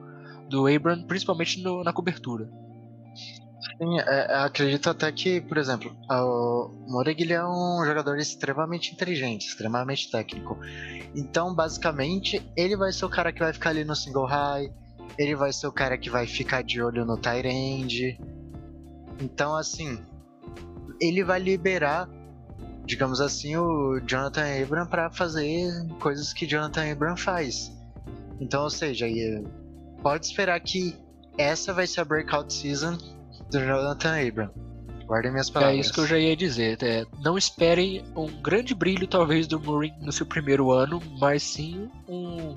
do 0.48 0.66
Abram, 0.66 1.02
principalmente 1.04 1.62
no, 1.62 1.82
na 1.82 1.92
cobertura. 1.92 2.48
Sim, 3.78 3.98
é, 3.98 4.02
é, 4.02 4.34
acredito 4.36 4.88
até 4.88 5.10
que, 5.10 5.40
por 5.40 5.58
exemplo, 5.58 5.96
o 6.08 6.70
Moreg 6.88 7.32
é 7.32 7.44
um 7.44 7.82
jogador 7.84 8.18
extremamente 8.18 8.92
inteligente, 8.92 9.48
extremamente 9.48 10.10
técnico. 10.10 10.58
Então, 11.14 11.54
basicamente, 11.54 12.42
ele 12.56 12.76
vai 12.76 12.92
ser 12.92 13.04
o 13.04 13.08
cara 13.08 13.32
que 13.32 13.40
vai 13.40 13.52
ficar 13.52 13.70
ali 13.70 13.84
no 13.84 13.96
single 13.96 14.26
high, 14.26 14.72
ele 15.18 15.34
vai 15.34 15.52
ser 15.52 15.66
o 15.66 15.72
cara 15.72 15.98
que 15.98 16.10
vai 16.10 16.26
ficar 16.26 16.62
de 16.62 16.82
olho 16.82 17.04
no 17.04 17.18
end. 17.44 18.18
Então, 19.20 19.56
assim, 19.56 19.98
ele 21.00 21.24
vai 21.24 21.40
liberar 21.40 22.08
digamos 22.84 23.20
assim, 23.20 23.56
o 23.56 23.98
Jonathan 24.00 24.44
Abram 24.62 24.86
para 24.86 25.10
fazer 25.10 25.72
coisas 26.00 26.32
que 26.32 26.46
Jonathan 26.46 26.92
Abram 26.92 27.16
faz. 27.16 27.72
Então, 28.40 28.62
ou 28.62 28.70
seja, 28.70 29.06
pode 30.02 30.26
esperar 30.26 30.60
que 30.60 30.96
essa 31.38 31.72
vai 31.72 31.86
ser 31.86 32.02
a 32.02 32.04
breakout 32.04 32.52
season 32.52 32.98
do 33.58 33.64
Jonathan 33.64 34.28
Abram. 34.28 34.50
Guardem 35.06 35.30
minhas 35.30 35.50
palavras. 35.50 35.76
É 35.76 35.80
isso 35.80 35.92
que 35.92 36.00
eu 36.00 36.06
já 36.06 36.18
ia 36.18 36.36
dizer. 36.36 36.82
É, 36.82 37.04
não 37.22 37.36
esperem 37.36 38.04
um 38.16 38.26
grande 38.40 38.74
brilho, 38.74 39.06
talvez, 39.06 39.46
do 39.46 39.60
Murray 39.60 39.92
no 40.00 40.12
seu 40.12 40.26
primeiro 40.26 40.70
ano, 40.70 41.00
mas 41.20 41.42
sim 41.42 41.90
um, 42.08 42.56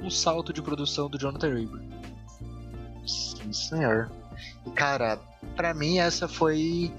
um 0.00 0.08
salto 0.08 0.52
de 0.52 0.62
produção 0.62 1.08
do 1.08 1.18
Jonathan 1.18 1.48
Abram. 1.48 1.88
Sim, 3.06 3.52
senhor. 3.52 4.10
Cara, 4.74 5.18
para 5.56 5.74
mim 5.74 5.98
essa 5.98 6.28
foi 6.28 6.92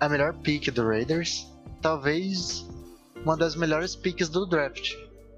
a 0.00 0.08
melhor 0.08 0.32
pick 0.34 0.70
do 0.70 0.88
Raiders. 0.88 1.46
Talvez 1.82 2.66
uma 3.24 3.36
das 3.36 3.54
melhores 3.54 3.94
picks 3.94 4.28
do 4.28 4.46
draft. 4.46 4.94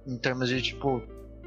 Em 0.06 0.16
termos 0.16 0.48
de, 0.48 0.62
tipo, 0.62 1.02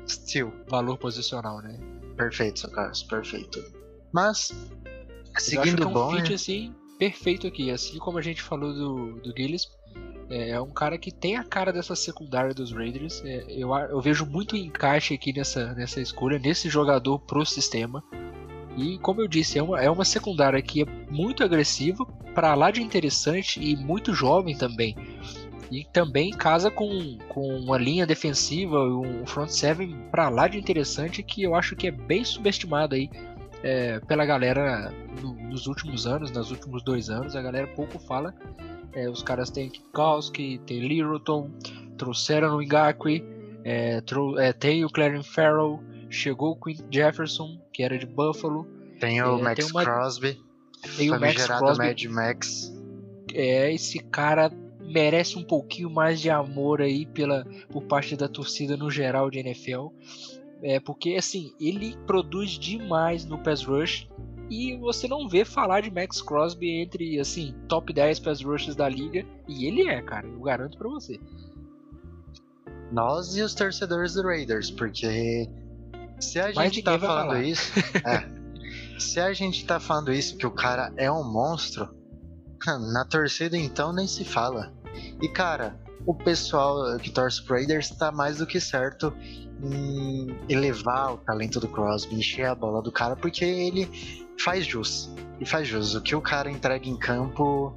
steel. 0.08 0.52
Valor 0.68 0.98
posicional, 0.98 1.62
né? 1.62 1.80
Perfeito, 2.18 2.60
seu 2.60 2.70
Carlos, 2.72 3.04
perfeito. 3.04 3.64
Mas, 4.12 4.52
eu 5.34 5.42
seguindo 5.42 5.68
acho 5.68 5.76
que 5.76 5.84
é 5.84 5.88
um 5.88 5.94
bom. 5.94 6.12
fit, 6.12 6.30
né? 6.30 6.36
assim, 6.36 6.76
perfeito 6.98 7.48
aqui. 7.48 7.72
Assim 7.72 7.98
como 7.98 8.18
a 8.18 8.22
gente 8.22 8.42
falou 8.42 8.74
do, 8.74 9.22
do 9.22 9.34
Gillis, 9.36 9.68
é, 10.30 10.52
é 10.52 10.62
um 10.62 10.70
cara 10.70 10.98
que 10.98 11.12
tem 11.12 11.38
a 11.38 11.44
cara 11.44 11.74
dessa 11.74 11.96
secundária 11.96 12.54
dos 12.54 12.72
Raiders. 12.72 13.22
É, 13.26 13.46
eu, 13.50 13.74
eu 13.74 14.00
vejo 14.02 14.26
muito 14.26 14.56
encaixe 14.56 15.14
aqui 15.14 15.34
nessa, 15.34 15.74
nessa 15.74 16.00
escolha, 16.00 16.38
nesse 16.38 16.70
jogador 16.70 17.20
pro 17.20 17.46
sistema. 17.46 18.04
E 18.78 18.98
como 19.00 19.22
eu 19.22 19.28
disse, 19.28 19.58
é 19.58 19.64
uma, 19.64 19.82
é 19.82 19.90
uma 19.90 20.06
secundária 20.06 20.62
que 20.62 20.84
é 20.84 20.86
muito 21.10 21.44
agressiva, 21.44 22.06
para 22.34 22.54
lá 22.54 22.72
de 22.72 22.82
interessante 22.82 23.60
e 23.62 23.76
muito 23.76 24.14
jovem 24.14 24.56
também. 24.56 24.96
E 25.72 25.84
também 25.84 26.32
casa 26.32 26.72
com, 26.72 27.18
com 27.28 27.48
uma 27.58 27.78
linha 27.78 28.06
defensiva, 28.06 28.80
um 28.80 29.26
front 29.26 29.50
seven 29.50 29.96
para 30.10 30.30
lá 30.30 30.48
de 30.48 30.58
interessante 30.58 31.22
que 31.22 31.44
eu 31.44 31.54
acho 31.54 31.76
que 31.76 31.88
é 31.88 31.92
bem 31.92 32.24
subestimado 32.24 32.96
aí 32.96 33.10
é, 33.64 34.00
pela 34.02 34.26
galera 34.26 34.92
no- 35.22 35.34
nos 35.50 35.68
últimos 35.68 36.06
anos, 36.08 36.32
nos 36.32 36.52
últimos 36.52 36.84
dois 36.84 37.10
anos, 37.10 37.36
a 37.36 37.42
galera 37.42 37.68
pouco 37.68 38.00
fala. 38.00 38.34
É, 38.94 39.10
os 39.10 39.22
caras 39.22 39.50
têm 39.52 39.70
Kikowski, 39.70 40.60
tem 40.66 40.80
Littleton, 40.80 41.52
trouxeram 41.98 42.58
o 42.58 42.62
Ngakwe, 42.62 43.24
é, 43.64 44.02
trou- 44.02 44.40
é, 44.40 44.52
tem 44.54 44.84
o 44.84 44.90
Clarence 44.90 45.30
Farrell, 45.30 45.80
chegou 46.10 46.52
o 46.52 46.56
Quint 46.60 46.82
Jefferson, 46.92 47.60
que 47.72 47.84
era 47.84 47.98
de 47.98 48.06
Buffalo, 48.06 48.68
Tem 49.00 49.22
o 49.22 49.38
É, 49.38 49.42
Max 49.42 49.64
tem 49.66 49.72
uma- 49.74 49.84
Crosby, 49.86 50.38
tem 50.98 51.10
o 51.12 51.20
Max 51.20 51.46
Crosby, 51.46 51.86
Mad 51.86 52.04
Max. 52.06 52.74
é, 53.34 53.72
esse 53.74 54.00
cara 54.00 54.52
merece 54.82 55.38
um 55.38 55.44
pouquinho 55.44 55.90
mais 55.90 56.20
de 56.20 56.30
amor 56.32 56.82
aí 56.82 57.06
pela, 57.06 57.46
por 57.70 57.84
parte 57.84 58.16
da 58.16 58.28
torcida 58.28 58.76
no 58.76 58.90
geral 58.90 59.30
de 59.30 59.38
NFL. 59.40 59.90
É, 60.62 60.80
porque 60.80 61.16
assim, 61.16 61.54
ele 61.60 61.96
produz 62.06 62.52
demais 62.52 63.26
no 63.26 63.38
pass 63.38 63.64
rush 63.64 64.08
e 64.50 64.76
você 64.78 65.08
não 65.08 65.28
vê 65.28 65.46
falar 65.46 65.82
de 65.82 65.92
Max 65.92 66.22
Crosby 66.22 66.82
entre 66.82 67.20
assim, 67.20 67.54
top 67.68 67.94
10 67.94 68.20
pass 68.20 68.42
rushes 68.42 68.76
da 68.76 68.90
liga, 68.90 69.26
e 69.48 69.66
ele 69.66 69.88
é, 69.88 70.02
cara, 70.02 70.28
eu 70.28 70.40
garanto 70.42 70.78
pra 70.78 70.90
você. 70.90 71.20
Nós 72.92 73.38
e 73.38 73.42
os 73.42 73.54
torcedores 73.54 74.16
do 74.16 74.24
Raiders, 74.24 74.72
porque 74.72 75.48
se 76.20 76.40
a 76.40 76.52
Mas 76.54 76.74
gente 76.74 76.82
tá 76.82 76.98
falando 76.98 77.42
isso, 77.42 77.72
é, 78.06 79.00
se 79.00 79.20
a 79.20 79.32
gente 79.34 79.66
tá 79.66 79.80
falando 79.80 80.12
isso 80.12 80.36
que 80.36 80.48
o 80.48 80.52
cara 80.52 80.92
é 80.98 81.12
um 81.12 81.24
monstro, 81.24 81.88
na 82.92 83.06
torcida 83.06 83.56
então 83.56 83.94
nem 83.94 84.08
se 84.08 84.26
fala. 84.26 84.74
E 85.22 85.30
cara, 85.30 85.80
o 86.06 86.14
pessoal 86.14 86.98
que 87.00 87.10
torce 87.10 87.44
pro 87.44 87.56
Raiders 87.56 87.90
tá 87.90 88.12
mais 88.12 88.38
do 88.38 88.48
que 88.48 88.60
certo 88.60 89.14
em 89.62 90.36
elevar 90.48 91.14
o 91.14 91.18
talento 91.18 91.60
do 91.60 91.68
Crosby, 91.68 92.16
encher 92.16 92.46
a 92.46 92.56
bola 92.56 92.82
do 92.82 92.92
cara, 92.92 93.16
porque 93.16 93.44
ele 93.44 93.90
faz 94.38 94.66
jus. 94.66 95.14
E 95.40 95.46
faz 95.46 95.68
jus. 95.68 95.96
O 95.96 96.02
que 96.02 96.16
o 96.16 96.22
cara 96.22 96.50
entrega 96.50 96.88
em 96.88 96.98
campo, 96.98 97.74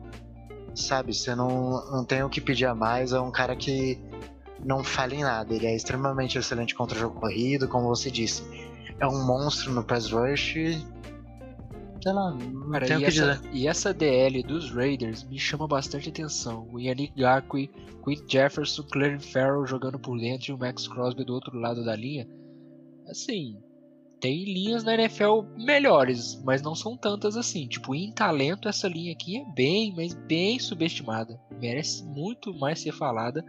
sabe, 0.75 1.13
você 1.13 1.35
não, 1.35 1.85
não 1.91 2.05
tem 2.05 2.23
o 2.23 2.29
que 2.29 2.41
pedir 2.41 2.67
a 2.67 2.75
mais, 2.75 3.13
é 3.13 3.21
um 3.21 3.33
cara 3.33 3.57
que 3.57 4.01
não 4.65 4.85
falha 4.85 5.15
em 5.15 5.23
nada. 5.23 5.53
Ele 5.55 5.67
é 5.67 5.75
extremamente 5.75 6.39
excelente 6.39 6.75
contra 6.75 6.97
o 6.97 7.01
jogo 7.01 7.21
corrido, 7.21 7.69
como 7.69 7.89
você 7.89 8.11
disse. 8.11 8.43
É 8.99 9.07
um 9.07 9.27
monstro 9.27 9.73
no 9.73 9.83
pass 9.83 10.11
rush. 10.11 10.55
Sei 12.03 12.13
lá, 12.13 12.35
não 12.35 12.71
Cara, 12.71 12.87
tenho 12.87 12.99
o 12.99 13.03
e, 13.03 13.05
que 13.05 13.21
essa, 13.21 13.35
dizer. 13.37 13.51
e 13.53 13.69
essa 13.69 13.95
DL 13.95 14.43
dos 14.43 14.71
Raiders 14.73 15.23
me 15.23 15.39
chama 15.39 15.69
bastante 15.69 16.09
atenção. 16.09 16.69
O 16.73 16.81
Yannick 16.81 17.15
Ngakwe, 17.17 17.71
Quint 18.05 18.23
Jefferson, 18.29 18.83
Clarence 18.83 19.29
Farrell 19.29 19.65
jogando 19.67 19.99
por 20.01 20.19
dentro 20.19 20.51
e 20.51 20.55
o 20.55 20.59
Max 20.59 20.89
Crosby 20.89 21.25
do 21.25 21.33
outro 21.33 21.57
lado 21.57 21.85
da 21.85 21.95
linha. 21.95 22.29
Assim, 23.09 23.57
tem 24.21 24.45
linhas 24.45 24.83
na 24.83 24.95
NFL 24.95 25.43
melhores, 25.57 26.41
mas 26.45 26.61
não 26.61 26.75
são 26.75 26.97
tantas 26.97 27.37
assim. 27.37 27.69
Tipo, 27.69 27.95
em 27.95 28.11
talento, 28.11 28.69
essa 28.69 28.89
linha 28.89 29.13
aqui 29.13 29.39
é 29.39 29.45
bem, 29.45 29.93
mas 29.95 30.13
bem 30.15 30.59
subestimada. 30.59 31.41
Merece 31.61 32.05
muito 32.05 32.53
mais 32.53 32.81
ser 32.81 32.93
falada 32.93 33.45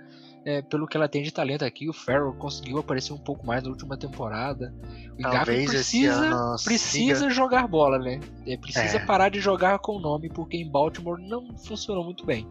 é, 0.46 0.62
pelo 0.62 0.88
que 0.88 0.98
ela 0.98 1.08
tem 1.08 1.24
de 1.24 1.32
talento 1.32 1.64
aqui. 1.64 1.88
O 1.90 1.94
Farrell 1.94 2.34
conseguiu 2.34 2.78
aparecer 2.78 3.14
um 3.14 3.18
pouco 3.18 3.46
mais 3.46 3.64
na 3.64 3.70
última 3.70 3.96
temporada. 3.98 4.74
O 5.18 5.22
Talvez 5.22 5.70
precisa 5.70 6.56
precisa 6.64 7.16
siga- 7.20 7.30
jogar 7.30 7.68
bola, 7.68 7.98
né? 8.00 8.20
É, 8.46 8.58
precisa 8.58 8.98
É. 8.98 9.06
parar 9.06 9.30
de 9.30 9.40
jogar 9.40 9.80
com 9.80 9.98
o 9.98 10.00
nome, 10.00 10.30
porque 10.30 10.58
em 10.58 10.70
Baltimore 10.70 11.20
não 11.22 11.58
funcionou 11.58 12.04
muito 12.04 12.26
bem. 12.26 12.48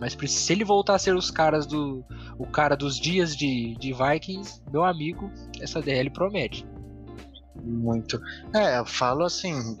Mas 0.00 0.16
se 0.30 0.52
ele 0.52 0.64
voltar 0.64 0.94
a 0.94 0.98
ser 0.98 1.14
os 1.14 1.30
caras 1.30 1.66
do. 1.66 2.04
o 2.38 2.46
cara 2.46 2.74
dos 2.76 2.98
dias 2.98 3.36
de, 3.36 3.76
de 3.78 3.92
Vikings, 3.92 4.60
meu 4.72 4.84
amigo, 4.84 5.30
essa 5.60 5.80
DL 5.80 6.10
promete. 6.10 6.66
Muito. 7.62 8.20
É, 8.54 8.78
eu 8.78 8.86
falo 8.86 9.24
assim. 9.24 9.76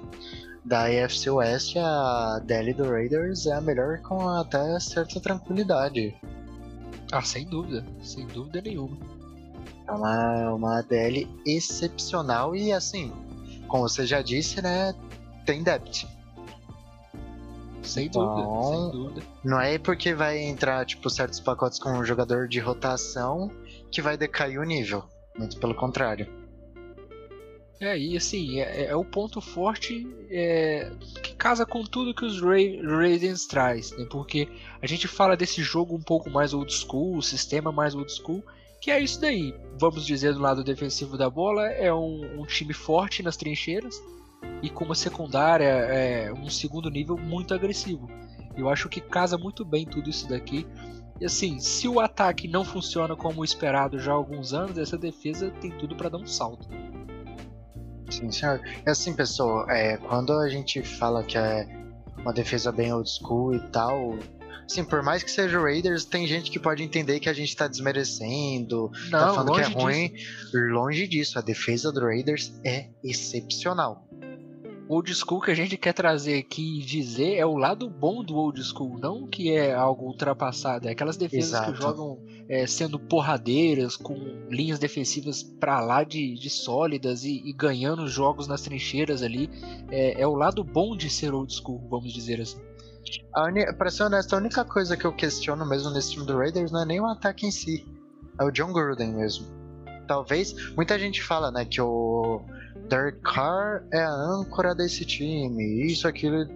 Da 0.64 0.84
AFC 0.84 1.28
West, 1.28 1.76
a 1.76 2.38
DL 2.44 2.72
do 2.74 2.88
Raiders 2.88 3.46
é 3.46 3.52
a 3.52 3.60
melhor 3.60 3.98
com 4.02 4.28
até 4.28 4.78
certa 4.78 5.18
tranquilidade. 5.18 6.14
Ah, 7.12 7.22
sem 7.22 7.44
dúvida, 7.46 7.84
sem 8.02 8.26
dúvida 8.26 8.60
nenhuma. 8.62 8.96
É 9.86 9.92
uma, 9.92 10.54
uma 10.54 10.80
DL 10.82 11.28
excepcional 11.46 12.56
e 12.56 12.72
assim, 12.72 13.12
como 13.68 13.88
você 13.88 14.06
já 14.06 14.22
disse, 14.22 14.60
né? 14.62 14.94
Tem 15.44 15.62
depth. 15.62 16.04
Sem 17.82 18.06
Então- 18.06 18.34
dúvida, 18.36 18.64
sem 18.76 18.90
dúvida. 18.90 19.26
Não 19.44 19.60
é 19.60 19.78
porque 19.78 20.14
vai 20.14 20.38
entrar, 20.38 20.86
tipo, 20.86 21.10
certos 21.10 21.40
pacotes 21.40 21.78
com 21.78 21.90
um 21.90 22.04
jogador 22.04 22.48
de 22.48 22.60
rotação 22.60 23.50
que 23.90 24.00
vai 24.00 24.16
decair 24.16 24.58
o 24.58 24.64
nível. 24.64 25.04
Muito 25.36 25.58
pelo 25.58 25.74
contrário. 25.74 26.26
É, 27.82 27.98
e 27.98 28.16
assim, 28.16 28.60
é, 28.60 28.84
é 28.84 28.96
o 28.96 29.04
ponto 29.04 29.40
forte 29.40 30.06
é, 30.30 30.88
que 31.20 31.34
casa 31.34 31.66
com 31.66 31.82
tudo 31.82 32.14
que 32.14 32.24
os 32.24 32.40
Ra- 32.40 32.80
Ravens 32.80 33.44
traz, 33.46 33.90
né? 33.98 34.06
Porque 34.08 34.46
a 34.80 34.86
gente 34.86 35.08
fala 35.08 35.36
desse 35.36 35.64
jogo 35.64 35.96
um 35.96 36.00
pouco 36.00 36.30
mais 36.30 36.54
old 36.54 36.72
school, 36.72 37.16
o 37.16 37.22
sistema 37.22 37.72
mais 37.72 37.92
old 37.92 38.12
school, 38.12 38.40
que 38.80 38.88
é 38.92 39.00
isso 39.00 39.20
daí. 39.20 39.52
Vamos 39.80 40.06
dizer, 40.06 40.32
do 40.32 40.38
lado 40.38 40.62
defensivo 40.62 41.18
da 41.18 41.28
bola, 41.28 41.66
é 41.66 41.92
um, 41.92 42.42
um 42.42 42.46
time 42.46 42.72
forte 42.72 43.20
nas 43.20 43.36
trincheiras 43.36 44.00
e 44.62 44.70
com 44.70 44.84
uma 44.84 44.94
secundária, 44.94 45.64
é, 45.64 46.32
um 46.32 46.48
segundo 46.48 46.88
nível 46.88 47.18
muito 47.18 47.52
agressivo. 47.52 48.08
Eu 48.56 48.68
acho 48.68 48.88
que 48.88 49.00
casa 49.00 49.36
muito 49.36 49.64
bem 49.64 49.84
tudo 49.84 50.08
isso 50.08 50.28
daqui. 50.28 50.64
E 51.20 51.24
assim, 51.24 51.58
se 51.58 51.88
o 51.88 51.98
ataque 51.98 52.46
não 52.46 52.64
funciona 52.64 53.16
como 53.16 53.44
esperado 53.44 53.98
já 53.98 54.12
há 54.12 54.14
alguns 54.14 54.54
anos, 54.54 54.78
essa 54.78 54.96
defesa 54.96 55.50
tem 55.60 55.72
tudo 55.72 55.96
para 55.96 56.10
dar 56.10 56.18
um 56.18 56.26
salto. 56.28 56.68
Sim, 58.12 58.30
senhor. 58.30 58.60
É 58.84 58.90
assim, 58.90 59.14
pessoal, 59.14 59.68
é, 59.70 59.96
quando 59.96 60.32
a 60.32 60.48
gente 60.48 60.82
fala 60.82 61.22
que 61.22 61.38
é 61.38 61.66
uma 62.18 62.32
defesa 62.32 62.70
bem 62.70 62.92
old 62.92 63.08
school 63.08 63.54
e 63.54 63.60
tal. 63.70 64.18
Assim, 64.64 64.84
por 64.84 65.02
mais 65.02 65.22
que 65.22 65.30
seja 65.30 65.58
o 65.58 65.62
Raiders, 65.62 66.04
tem 66.04 66.26
gente 66.26 66.50
que 66.50 66.58
pode 66.58 66.82
entender 66.82 67.18
que 67.20 67.28
a 67.28 67.32
gente 67.32 67.54
tá 67.54 67.66
desmerecendo, 67.66 68.90
tá 69.10 69.26
Não, 69.26 69.34
falando 69.34 69.54
que 69.54 69.60
é 69.60 69.64
ruim. 69.64 70.08
disso. 70.12 70.56
Longe 70.70 71.06
disso, 71.08 71.38
a 71.38 71.42
defesa 71.42 71.92
do 71.92 72.00
Raiders 72.00 72.52
é 72.64 72.88
excepcional. 73.04 74.06
Old 74.92 75.14
school 75.14 75.40
que 75.40 75.50
a 75.50 75.54
gente 75.54 75.78
quer 75.78 75.94
trazer 75.94 76.38
aqui 76.38 76.80
e 76.80 76.82
dizer 76.82 77.36
é 77.36 77.46
o 77.46 77.56
lado 77.56 77.88
bom 77.88 78.22
do 78.22 78.36
old 78.36 78.62
school, 78.62 78.98
não 78.98 79.26
que 79.26 79.50
é 79.50 79.72
algo 79.72 80.04
ultrapassado. 80.04 80.86
É 80.86 80.92
aquelas 80.92 81.16
defesas 81.16 81.48
Exato. 81.48 81.72
que 81.72 81.80
jogam 81.80 82.18
é, 82.46 82.66
sendo 82.66 82.98
porradeiras, 82.98 83.96
com 83.96 84.14
linhas 84.50 84.78
defensivas 84.78 85.42
pra 85.42 85.80
lá 85.80 86.04
de, 86.04 86.34
de 86.34 86.50
sólidas 86.50 87.24
e, 87.24 87.40
e 87.42 87.54
ganhando 87.54 88.02
os 88.02 88.12
jogos 88.12 88.46
nas 88.46 88.60
trincheiras 88.60 89.22
ali. 89.22 89.48
É, 89.90 90.20
é 90.20 90.26
o 90.26 90.34
lado 90.34 90.62
bom 90.62 90.94
de 90.94 91.08
ser 91.08 91.32
old 91.32 91.50
school, 91.54 91.80
vamos 91.88 92.12
dizer 92.12 92.38
assim. 92.42 92.60
Pra 93.78 93.90
ser 93.90 94.02
honesto, 94.02 94.34
a 94.34 94.36
única 94.36 94.62
coisa 94.62 94.94
que 94.94 95.06
eu 95.06 95.12
questiono 95.14 95.64
mesmo 95.64 95.90
nesse 95.90 96.10
time 96.10 96.26
do 96.26 96.36
Raiders 96.36 96.70
não 96.70 96.82
é 96.82 96.84
nem 96.84 97.00
o 97.00 97.06
ataque 97.06 97.46
em 97.46 97.50
si. 97.50 97.86
É 98.38 98.44
o 98.44 98.50
John 98.50 98.74
Gruden 98.74 99.14
mesmo. 99.14 99.61
Talvez. 100.12 100.54
Muita 100.76 100.98
gente 100.98 101.22
fala, 101.22 101.50
né, 101.50 101.64
que 101.64 101.80
o 101.80 102.42
Derek 102.88 103.18
Carr 103.20 103.82
é 103.90 104.02
a 104.02 104.10
âncora 104.10 104.74
desse 104.74 105.04
time. 105.06 105.86
Isso, 105.86 106.06
aquilo, 106.06 106.46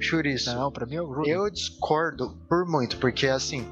churiço. 0.00 0.54
Não, 0.54 0.72
pra 0.72 0.84
mim 0.84 0.96
é 0.96 1.02
o 1.02 1.06
Gruden. 1.06 1.32
Eu 1.32 1.48
discordo 1.48 2.36
por 2.48 2.66
muito, 2.66 2.96
porque 2.98 3.28
assim. 3.28 3.64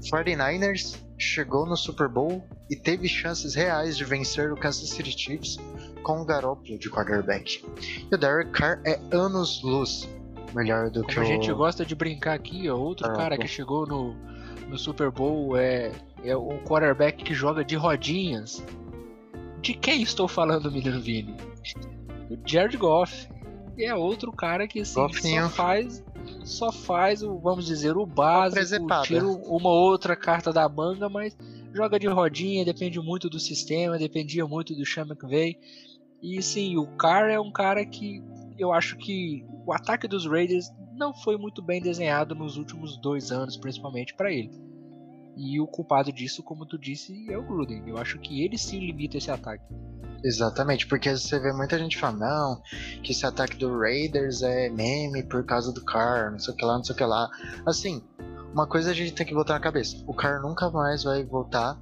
49ers 0.00 0.96
chegou 1.18 1.66
no 1.66 1.76
Super 1.76 2.08
Bowl 2.08 2.46
e 2.70 2.76
teve 2.76 3.08
chances 3.08 3.54
reais 3.54 3.96
de 3.96 4.04
vencer 4.04 4.52
o 4.52 4.56
Kansas 4.56 4.88
City 4.90 5.10
Chiefs 5.10 5.58
com 6.02 6.20
o 6.20 6.24
Garoppolo 6.24 6.78
de 6.78 6.88
quarterback. 6.88 7.64
E 8.10 8.14
o 8.14 8.18
Derek 8.18 8.50
Carr 8.52 8.80
é 8.84 9.00
anos 9.10 9.62
luz 9.62 10.08
melhor 10.54 10.90
do 10.90 11.00
Como 11.02 11.12
que 11.12 11.18
a 11.18 11.22
o 11.22 11.26
gente 11.26 11.52
gosta 11.52 11.84
de 11.84 11.94
brincar 11.94 12.34
aqui, 12.34 12.68
ó, 12.70 12.76
outro 12.76 13.12
cara 13.14 13.36
que 13.36 13.48
chegou 13.48 13.86
no, 13.86 14.14
no 14.68 14.78
Super 14.78 15.10
Bowl 15.10 15.56
é, 15.56 15.92
é 16.24 16.36
o 16.36 16.58
quarterback 16.64 17.22
que 17.24 17.34
joga 17.34 17.64
de 17.64 17.76
rodinhas. 17.76 18.64
De 19.60 19.74
quem 19.74 20.02
estou 20.02 20.28
falando, 20.28 20.70
menino 20.70 21.00
Vini? 21.00 21.34
Do 22.28 22.38
Jared 22.44 22.76
Goff. 22.76 23.28
E 23.76 23.84
é 23.84 23.94
outro 23.94 24.32
cara 24.32 24.66
que 24.66 24.80
assim, 24.80 24.94
só 24.94 25.08
faz 25.50 26.02
só 26.44 26.72
faz 26.72 27.22
o, 27.22 27.38
vamos 27.38 27.66
dizer, 27.66 27.96
o 27.96 28.06
básico, 28.06 28.86
tira 29.02 29.26
uma 29.26 29.68
outra 29.68 30.16
carta 30.16 30.52
da 30.52 30.68
manga, 30.68 31.08
mas 31.08 31.36
joga 31.72 31.98
de 31.98 32.06
rodinha, 32.06 32.64
depende 32.64 32.98
muito 33.00 33.28
do 33.28 33.38
sistema, 33.38 33.98
dependia 33.98 34.46
muito 34.46 34.74
do 34.74 34.86
Sean 34.86 35.06
McVay. 35.06 35.58
E 36.22 36.40
sim, 36.42 36.76
o 36.76 36.86
Carr 36.96 37.30
é 37.30 37.38
um 37.38 37.52
cara 37.52 37.84
que 37.84 38.22
eu 38.58 38.72
acho 38.72 38.96
que 38.96 39.44
o 39.66 39.72
ataque 39.72 40.08
dos 40.08 40.26
Raiders 40.26 40.70
não 40.96 41.12
foi 41.14 41.36
muito 41.36 41.62
bem 41.62 41.80
desenhado 41.80 42.34
nos 42.34 42.56
últimos 42.56 42.96
dois 42.96 43.30
anos, 43.30 43.56
principalmente 43.56 44.14
para 44.14 44.32
ele. 44.32 44.50
E 45.36 45.60
o 45.60 45.66
culpado 45.66 46.10
disso, 46.10 46.42
como 46.42 46.64
tu 46.64 46.78
disse, 46.78 47.30
é 47.30 47.36
o 47.36 47.42
Gruden. 47.42 47.82
Eu 47.86 47.98
acho 47.98 48.18
que 48.18 48.42
ele 48.42 48.56
sim 48.56 48.80
limita 48.80 49.18
esse 49.18 49.30
ataque. 49.30 49.64
Exatamente, 50.24 50.86
porque 50.86 51.14
você 51.14 51.38
vê 51.38 51.52
muita 51.52 51.78
gente 51.78 51.98
falando, 51.98 52.20
não, 52.20 52.62
que 53.02 53.12
esse 53.12 53.26
ataque 53.26 53.56
do 53.56 53.78
Raiders 53.78 54.42
é 54.42 54.70
meme 54.70 55.22
por 55.22 55.44
causa 55.44 55.72
do 55.72 55.84
Carr, 55.84 56.32
não 56.32 56.38
sei 56.38 56.54
o 56.54 56.56
que 56.56 56.64
lá, 56.64 56.76
não 56.76 56.84
sei 56.84 56.94
o 56.94 56.98
que 56.98 57.04
lá. 57.04 57.30
Assim, 57.66 58.02
uma 58.52 58.66
coisa 58.66 58.90
a 58.90 58.94
gente 58.94 59.12
tem 59.12 59.26
que 59.26 59.34
botar 59.34 59.54
na 59.54 59.60
cabeça: 59.60 60.02
o 60.06 60.14
Carr 60.14 60.40
nunca 60.40 60.70
mais 60.70 61.04
vai 61.04 61.22
voltar 61.22 61.78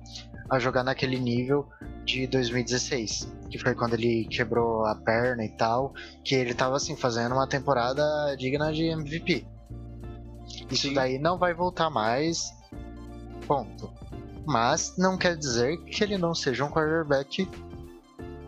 a 0.49 0.59
jogar 0.59 0.83
naquele 0.83 1.19
nível 1.19 1.69
de 2.05 2.27
2016, 2.27 3.29
que 3.51 3.59
foi 3.59 3.75
quando 3.75 3.95
ele 3.95 4.27
quebrou 4.27 4.85
a 4.85 4.95
perna 4.95 5.45
e 5.45 5.49
tal, 5.49 5.95
que 6.23 6.35
ele 6.35 6.55
tava 6.55 6.77
assim, 6.77 6.97
fazendo 6.97 7.33
uma 7.33 7.47
temporada 7.47 8.03
digna 8.37 8.73
de 8.73 8.85
MVP. 8.85 9.47
Isso 10.71 10.89
Sim. 10.89 10.95
daí 10.95 11.19
não 11.19 11.39
vai 11.39 11.55
voltar 11.55 11.91
mais, 11.91 12.53
ponto. 13.47 13.91
Mas 14.47 14.95
não 14.99 15.17
quer 15.17 15.37
dizer 15.37 15.79
que 15.85 16.05
ele 16.05 16.19
não 16.19 16.35
seja 16.35 16.65
um 16.65 16.71
quarterback 16.71 17.49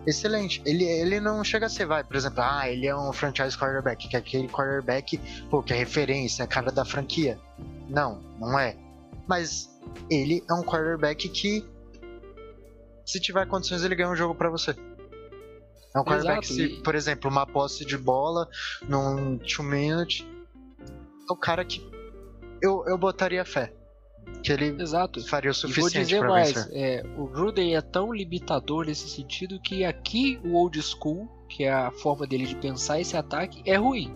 excelente. 0.07 0.63
Ele, 0.65 0.85
ele 0.85 1.21
não 1.21 1.43
chega 1.43 1.67
a 1.67 1.69
ser, 1.69 1.87
vai, 1.87 2.05
por 2.05 2.17
exemplo, 2.17 2.41
ah, 2.43 2.69
ele 2.71 2.87
é 2.87 2.97
um 2.97 3.13
franchise 3.13 3.57
quarterback, 3.57 4.09
que 4.09 4.17
é 4.17 4.19
aquele 4.19 4.49
quarterback, 4.49 5.19
pô, 5.51 5.63
que 5.63 5.73
é 5.73 5.77
referência, 5.77 6.45
é 6.45 6.47
cara 6.47 6.71
da 6.71 6.85
franquia. 6.85 7.39
Não, 7.89 8.21
não 8.39 8.59
é. 8.59 8.77
Mas 9.27 9.69
ele 10.11 10.45
é 10.49 10.55
um 10.55 10.63
quarterback 10.63 11.29
que, 11.29 11.65
se 13.07 13.21
tiver 13.21 13.47
condições, 13.47 13.83
ele 13.85 13.95
ganha 13.95 14.11
um 14.11 14.17
jogo 14.17 14.35
pra 14.35 14.51
você. 14.51 14.73
É 15.95 15.99
um 16.01 16.05
quarterback, 16.05 16.47
se, 16.47 16.69
por 16.83 16.95
exemplo, 16.95 17.31
uma 17.31 17.47
posse 17.47 17.85
de 17.87 17.97
bola 17.97 18.47
num 18.87 19.39
two 19.39 19.65
minute, 19.65 20.29
é 21.29 21.33
o 21.33 21.37
cara 21.37 21.65
que 21.65 21.81
eu, 22.61 22.85
eu 22.87 22.99
botaria 22.99 23.45
fé. 23.45 23.73
Que 24.43 24.53
ele 24.53 24.83
Exato. 24.83 25.25
faria 25.27 25.51
o 25.51 25.55
E 25.55 25.55
vou 25.55 25.69
suficiente 25.73 26.05
dizer 26.05 26.19
pra 26.19 26.29
mais, 26.29 26.53
vencer. 26.53 26.73
é, 26.75 27.03
o 27.17 27.27
Gruden 27.29 27.77
é 27.77 27.81
tão 27.81 28.13
limitador 28.13 28.85
nesse 28.85 29.09
sentido 29.09 29.59
que 29.61 29.85
aqui 29.85 30.39
o 30.45 30.55
old 30.55 30.81
school, 30.83 31.29
que 31.49 31.65
é 31.65 31.73
a 31.73 31.91
forma 31.93 32.27
dele 32.27 32.45
de 32.45 32.57
pensar 32.57 33.01
esse 33.01 33.17
ataque, 33.17 33.63
é 33.65 33.77
ruim. 33.77 34.15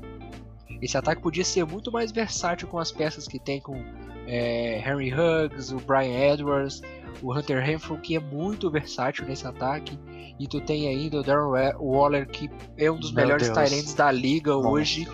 Esse 0.82 0.96
ataque 0.98 1.22
podia 1.22 1.44
ser 1.44 1.64
muito 1.64 1.92
mais 1.92 2.10
versátil 2.10 2.66
com 2.68 2.78
as 2.78 2.90
peças 2.90 3.28
que 3.28 3.38
tem 3.38 3.60
com 3.60 3.82
é, 4.26 4.78
Henry 4.80 5.12
Huggs, 5.14 5.72
o 5.72 5.78
Brian 5.78 6.32
Edwards, 6.32 6.82
o 7.22 7.36
Hunter 7.36 7.62
Renfrew, 7.64 7.98
que 7.98 8.16
é 8.16 8.20
muito 8.20 8.70
versátil 8.70 9.26
nesse 9.26 9.46
ataque. 9.46 9.98
E 10.38 10.46
tu 10.48 10.60
tem 10.60 10.88
ainda 10.88 11.20
o 11.20 11.22
Darren 11.22 11.50
Wa- 11.50 11.76
Waller, 11.78 12.28
que 12.28 12.50
é 12.76 12.90
um 12.90 12.98
dos 12.98 13.12
Meu 13.12 13.24
melhores 13.24 13.48
ends 13.48 13.94
da 13.94 14.10
liga 14.10 14.56
hoje. 14.56 15.06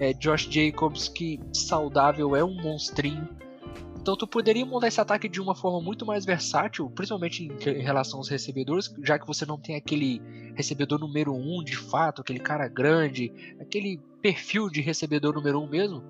É, 0.00 0.12
Josh 0.14 0.48
Jacobs, 0.50 1.08
que 1.08 1.38
saudável 1.52 2.34
é 2.34 2.42
um 2.42 2.54
monstrinho. 2.60 3.28
Então 4.00 4.16
tu 4.16 4.26
poderia 4.26 4.66
montar 4.66 4.88
esse 4.88 5.00
ataque 5.00 5.28
de 5.28 5.40
uma 5.40 5.54
forma 5.54 5.80
muito 5.80 6.04
mais 6.04 6.24
versátil, 6.24 6.90
principalmente 6.90 7.44
em, 7.44 7.70
em 7.70 7.82
relação 7.82 8.18
aos 8.18 8.28
recebedores, 8.28 8.92
já 9.04 9.16
que 9.16 9.24
você 9.24 9.46
não 9.46 9.56
tem 9.56 9.76
aquele 9.76 10.20
recebedor 10.56 10.98
número 10.98 11.32
um 11.32 11.62
de 11.62 11.76
fato, 11.76 12.20
aquele 12.20 12.40
cara 12.40 12.66
grande, 12.66 13.32
aquele 13.60 14.00
perfil 14.20 14.68
de 14.68 14.80
recebedor 14.80 15.34
número 15.34 15.60
um 15.60 15.68
mesmo. 15.68 16.02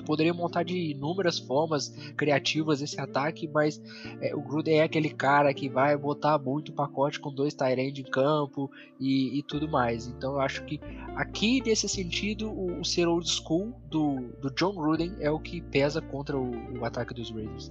Tu 0.00 0.04
poderia 0.04 0.32
montar 0.32 0.62
de 0.62 0.92
inúmeras 0.92 1.38
formas 1.38 1.90
criativas 2.16 2.80
esse 2.80 2.98
ataque, 2.98 3.46
mas 3.46 3.80
é, 4.22 4.34
o 4.34 4.40
Gruden 4.40 4.78
é 4.78 4.82
aquele 4.82 5.10
cara 5.10 5.52
que 5.52 5.68
vai 5.68 5.94
botar 5.94 6.38
muito 6.38 6.72
pacote 6.72 7.20
com 7.20 7.30
dois 7.30 7.52
Tyrande 7.52 8.00
em 8.00 8.10
campo 8.10 8.70
e, 8.98 9.38
e 9.38 9.42
tudo 9.42 9.68
mais. 9.68 10.06
Então 10.06 10.32
eu 10.32 10.40
acho 10.40 10.64
que 10.64 10.80
aqui 11.14 11.62
nesse 11.62 11.86
sentido 11.86 12.50
o, 12.50 12.80
o 12.80 12.84
ser 12.84 13.06
old 13.06 13.28
school 13.28 13.78
do, 13.90 14.20
do 14.40 14.50
John 14.54 14.74
Gruden 14.74 15.14
é 15.20 15.30
o 15.30 15.38
que 15.38 15.60
pesa 15.60 16.00
contra 16.00 16.38
o, 16.38 16.78
o 16.78 16.84
ataque 16.84 17.12
dos 17.12 17.30
Raiders. 17.30 17.70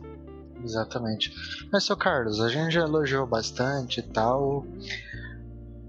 Exatamente. 0.64 1.34
Mas, 1.72 1.86
seu 1.86 1.98
Carlos, 1.98 2.40
a 2.42 2.50
gente 2.50 2.74
já 2.74 2.82
elogiou 2.82 3.26
bastante 3.26 4.02
e 4.02 4.04
tal. 4.04 4.66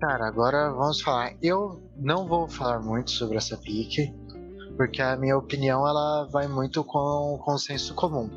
Cara, 0.00 0.26
agora 0.26 0.70
vamos 0.72 1.03
falar. 1.03 1.35
Eu 1.42 1.83
não 1.96 2.26
vou 2.26 2.48
falar 2.48 2.81
muito 2.81 3.11
sobre 3.11 3.37
essa 3.37 3.59
pique, 3.59 4.14
porque 4.81 5.03
a 5.03 5.14
minha 5.14 5.37
opinião 5.37 5.87
ela 5.87 6.27
vai 6.33 6.49
muito 6.49 6.83
com 6.83 7.35
o 7.35 7.38
consenso 7.38 7.93
comum. 7.93 8.31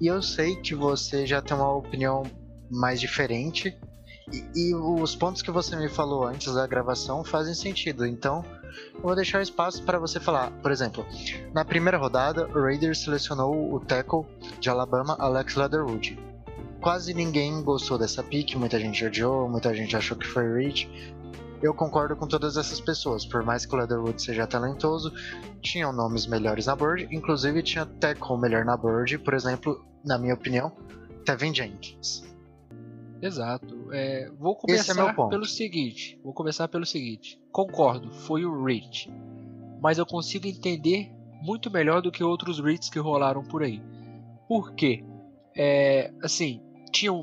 E 0.00 0.06
eu 0.06 0.22
sei 0.22 0.54
que 0.54 0.72
você 0.72 1.26
já 1.26 1.42
tem 1.42 1.56
uma 1.56 1.74
opinião 1.74 2.22
mais 2.70 3.00
diferente, 3.00 3.76
e, 4.32 4.44
e 4.54 4.72
os 4.72 5.16
pontos 5.16 5.42
que 5.42 5.50
você 5.50 5.74
me 5.74 5.88
falou 5.88 6.24
antes 6.24 6.54
da 6.54 6.64
gravação 6.64 7.24
fazem 7.24 7.54
sentido. 7.54 8.06
Então, 8.06 8.44
eu 8.94 9.02
vou 9.02 9.16
deixar 9.16 9.42
espaço 9.42 9.82
para 9.82 9.98
você 9.98 10.20
falar. 10.20 10.52
Por 10.62 10.70
exemplo, 10.70 11.04
na 11.52 11.64
primeira 11.64 11.98
rodada, 11.98 12.46
o 12.46 12.62
Raiders 12.62 13.02
selecionou 13.02 13.74
o 13.74 13.80
tackle 13.80 14.24
de 14.60 14.70
Alabama, 14.70 15.16
Alex 15.18 15.56
Leatherwood. 15.56 16.16
Quase 16.80 17.12
ninguém 17.12 17.64
gostou 17.64 17.98
dessa 17.98 18.22
pick, 18.22 18.54
muita 18.54 18.78
gente 18.78 19.04
odiou, 19.04 19.48
muita 19.48 19.74
gente 19.74 19.96
achou 19.96 20.16
que 20.16 20.24
foi 20.24 20.44
reach. 20.54 20.88
Eu 21.62 21.74
concordo 21.74 22.16
com 22.16 22.26
todas 22.26 22.56
essas 22.56 22.80
pessoas, 22.80 23.26
por 23.26 23.42
mais 23.42 23.66
que 23.66 23.74
o 23.74 23.78
Leatherwood 23.78 24.20
seja 24.20 24.46
talentoso, 24.46 25.12
tinham 25.60 25.92
nomes 25.92 26.26
melhores 26.26 26.66
na 26.66 26.74
board, 26.74 27.06
inclusive 27.10 27.62
tinha 27.62 27.84
tackle 27.84 28.38
melhor 28.38 28.64
na 28.64 28.76
board, 28.76 29.18
por 29.18 29.34
exemplo, 29.34 29.84
na 30.02 30.16
minha 30.16 30.34
opinião, 30.34 30.72
Tevin 31.24 31.54
Jenkins. 31.54 32.24
Exato. 33.20 33.92
É, 33.92 34.30
vou 34.38 34.54
é 34.54 34.60
começar 34.60 35.14
ponto. 35.14 35.28
pelo 35.28 35.44
seguinte. 35.44 36.18
Vou 36.24 36.32
começar 36.32 36.66
pelo 36.68 36.86
seguinte. 36.86 37.38
Concordo, 37.52 38.10
foi 38.10 38.44
o 38.44 38.64
Rich. 38.64 39.12
Mas 39.82 39.98
eu 39.98 40.06
consigo 40.06 40.46
entender 40.46 41.12
muito 41.42 41.70
melhor 41.70 42.00
do 42.00 42.10
que 42.10 42.24
outros 42.24 42.58
Rits 42.58 42.88
que 42.88 42.98
rolaram 42.98 43.42
por 43.42 43.62
aí. 43.62 43.82
Por 44.48 44.72
quê? 44.72 45.04
É, 45.54 46.10
assim, 46.22 46.62
tinham 46.90 47.20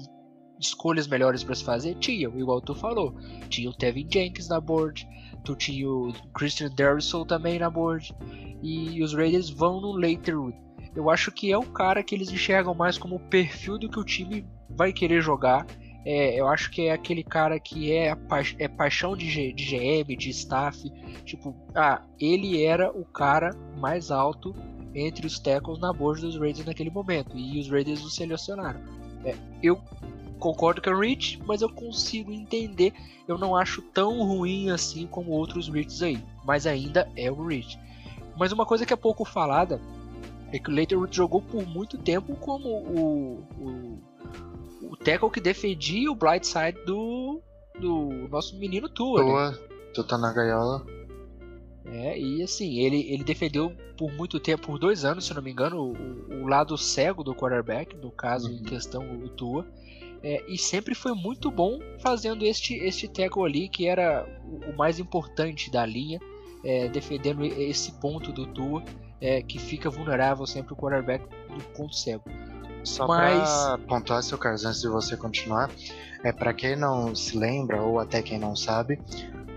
escolhas 0.59 1.07
melhores 1.07 1.43
para 1.43 1.55
se 1.55 1.63
fazer? 1.63 1.95
Tinham, 1.95 2.37
igual 2.37 2.61
tu 2.61 2.73
falou. 2.73 3.15
Tinha 3.49 3.69
o 3.69 3.73
Tevin 3.73 4.07
Jenkins 4.11 4.47
na 4.47 4.59
board, 4.59 5.07
tu 5.43 5.55
tinha 5.55 5.89
o 5.89 6.13
Christian 6.33 6.69
Darrisaw 6.75 7.25
também 7.25 7.59
na 7.59 7.69
board, 7.69 8.13
e 8.61 9.01
os 9.01 9.13
Raiders 9.13 9.49
vão 9.49 9.79
no 9.79 9.91
Laterwood. 9.93 10.57
Eu 10.95 11.09
acho 11.09 11.31
que 11.31 11.51
é 11.51 11.57
o 11.57 11.63
cara 11.63 12.01
que 12.01 12.15
eles 12.15 12.31
enxergam 12.31 12.73
mais 12.73 12.97
como 12.97 13.15
o 13.15 13.19
perfil 13.19 13.77
do 13.77 13.89
que 13.89 13.99
o 13.99 14.03
time 14.03 14.45
vai 14.69 14.91
querer 14.91 15.21
jogar. 15.21 15.65
É, 16.03 16.39
eu 16.39 16.47
acho 16.47 16.71
que 16.71 16.87
é 16.87 16.91
aquele 16.91 17.23
cara 17.23 17.59
que 17.59 17.91
é, 17.91 18.15
pa 18.15 18.41
é 18.57 18.67
paixão 18.67 19.15
de, 19.15 19.53
de 19.53 19.65
GM, 19.65 20.15
de 20.15 20.29
staff. 20.29 20.89
Tipo, 21.23 21.55
ah, 21.75 22.01
ele 22.19 22.63
era 22.63 22.91
o 22.91 23.05
cara 23.05 23.51
mais 23.77 24.09
alto 24.09 24.55
entre 24.95 25.27
os 25.27 25.37
tackles 25.37 25.79
na 25.79 25.93
board 25.93 26.21
dos 26.21 26.37
Raiders 26.39 26.65
naquele 26.65 26.89
momento. 26.89 27.37
E 27.37 27.59
os 27.59 27.69
Raiders 27.69 28.03
o 28.03 28.09
selecionaram. 28.09 28.81
É, 29.23 29.35
eu 29.61 29.79
concordo 30.37 30.81
com 30.81 30.89
o 30.89 30.99
Rich, 30.99 31.39
mas 31.45 31.61
eu 31.61 31.69
consigo 31.69 32.31
entender. 32.31 32.93
Eu 33.27 33.37
não 33.37 33.55
acho 33.55 33.81
tão 33.81 34.23
ruim 34.23 34.69
assim 34.69 35.05
como 35.07 35.31
outros 35.31 35.67
Riches 35.67 36.01
aí. 36.01 36.23
Mas 36.45 36.65
ainda 36.65 37.09
é 37.15 37.29
o 37.31 37.45
Rich. 37.45 37.77
Mas 38.37 38.51
uma 38.51 38.65
coisa 38.65 38.85
que 38.85 38.93
é 38.93 38.97
pouco 38.97 39.25
falada 39.25 39.81
é 40.51 40.59
que 40.59 40.69
o 40.69 40.73
Leiterwood 40.73 41.15
jogou 41.15 41.41
por 41.41 41.65
muito 41.67 41.97
tempo 41.97 42.35
como 42.35 42.69
o, 42.69 43.43
o, 43.59 43.99
o 44.91 44.95
tackle 44.97 45.29
que 45.29 45.41
defendia 45.41 46.09
o 46.11 46.15
blind 46.15 46.43
side 46.43 46.79
do, 46.85 47.41
do 47.79 48.27
nosso 48.29 48.57
menino 48.57 48.87
Tua. 48.87 49.23
né? 49.23 49.29
Tua, 49.29 49.67
tu 49.93 50.03
tá 50.03 50.17
na 50.17 50.31
gaiola. 50.31 50.85
É, 51.85 52.19
e 52.19 52.43
assim, 52.43 52.79
ele, 52.79 53.11
ele 53.11 53.23
defendeu 53.23 53.73
por 53.97 54.11
muito 54.13 54.39
tempo, 54.39 54.67
por 54.67 54.77
dois 54.77 55.05
anos, 55.05 55.25
se 55.25 55.33
não 55.33 55.41
me 55.41 55.51
engano, 55.51 55.77
o, 55.81 56.43
o 56.43 56.47
lado 56.47 56.77
cego 56.77 57.23
do 57.23 57.33
quarterback, 57.33 57.95
no 57.95 58.11
caso 58.11 58.51
em 58.51 58.57
Uhum. 58.57 58.63
questão 58.63 59.03
o 59.23 59.29
Tua. 59.29 59.65
É, 60.23 60.43
e 60.47 60.57
sempre 60.57 60.95
foi 60.95 61.13
muito 61.13 61.49
bom 61.51 61.79
fazendo 61.99 62.45
este, 62.45 62.73
este 62.75 63.07
tackle 63.07 63.43
ali, 63.45 63.69
que 63.69 63.87
era 63.87 64.25
o, 64.45 64.71
o 64.71 64.77
mais 64.77 64.99
importante 64.99 65.71
da 65.71 65.85
linha, 65.85 66.19
é, 66.63 66.87
defendendo 66.87 67.45
esse 67.45 67.91
ponto 67.93 68.31
do 68.31 68.45
Tua, 68.47 68.83
é, 69.21 69.41
que 69.41 69.59
fica 69.59 69.89
vulnerável 69.89 70.45
sempre 70.45 70.73
o 70.73 70.75
quarterback 70.75 71.25
do 71.55 71.63
ponto 71.75 71.95
cego. 71.95 72.23
Só 72.83 73.07
Mas- 73.07 73.49
pra 73.49 73.77
pontuar, 73.87 74.23
seu 74.23 74.37
Carlos, 74.37 74.63
antes 74.65 74.81
de 74.81 74.87
você 74.87 75.15
continuar, 75.17 75.69
é 76.23 76.31
para 76.31 76.53
quem 76.53 76.75
não 76.75 77.13
se 77.15 77.37
lembra, 77.37 77.81
ou 77.81 77.99
até 77.99 78.21
quem 78.21 78.39
não 78.39 78.55
sabe, 78.55 78.99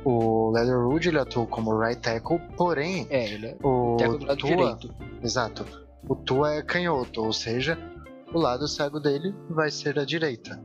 o 0.05 0.51
Leatherwood 0.51 1.09
ele 1.09 1.18
atuou 1.18 1.46
como 1.46 1.79
right 1.79 2.01
tackle, 2.01 2.38
porém, 2.57 3.07
É, 3.11 3.29
ele 3.33 3.46
é 3.49 3.57
o 3.62 3.96
tackle 3.99 4.18
do 4.18 4.27
lado 4.27 4.38
Tua, 4.38 4.49
direito. 4.51 4.94
exato, 5.23 5.64
o 6.09 6.14
Tua 6.16 6.55
é 6.55 6.62
canhoto, 6.62 7.23
ou 7.23 7.33
seja, 7.33 7.79
o 8.32 8.38
lado 8.38 8.66
cego 8.68 9.00
dele 9.00 9.34
vai 9.48 9.70
ser 9.70 9.98
a 9.98 10.04
direita. 10.04 10.60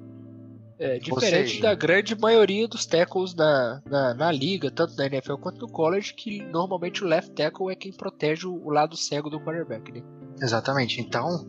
É, 0.77 0.99
diferente 0.99 1.51
seja- 1.51 1.61
da 1.61 1.73
grande 1.73 2.19
maioria 2.19 2.67
dos 2.67 2.85
tackles 2.85 3.33
na, 3.33 3.81
na, 3.89 4.13
na 4.13 4.31
liga, 4.31 4.69
tanto 4.69 4.95
na 4.97 5.05
NFL 5.05 5.35
quanto 5.35 5.61
no 5.61 5.71
college, 5.71 6.13
que 6.13 6.41
normalmente 6.43 7.03
o 7.03 7.07
left 7.07 7.31
tackle 7.33 7.71
é 7.71 7.75
quem 7.75 7.93
protege 7.93 8.45
o, 8.45 8.69
lado 8.69 8.97
cego 8.97 9.29
do 9.29 9.39
quarterback, 9.39 9.91
né? 9.91 10.03
Exatamente. 10.41 10.99
Então, 10.99 11.47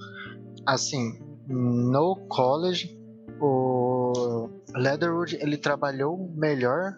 assim, 0.65 1.19
no 1.49 2.15
college, 2.29 2.97
o 3.41 4.49
Leatherwood 4.77 5.37
ele 5.41 5.57
trabalhou 5.57 6.33
melhor 6.37 6.97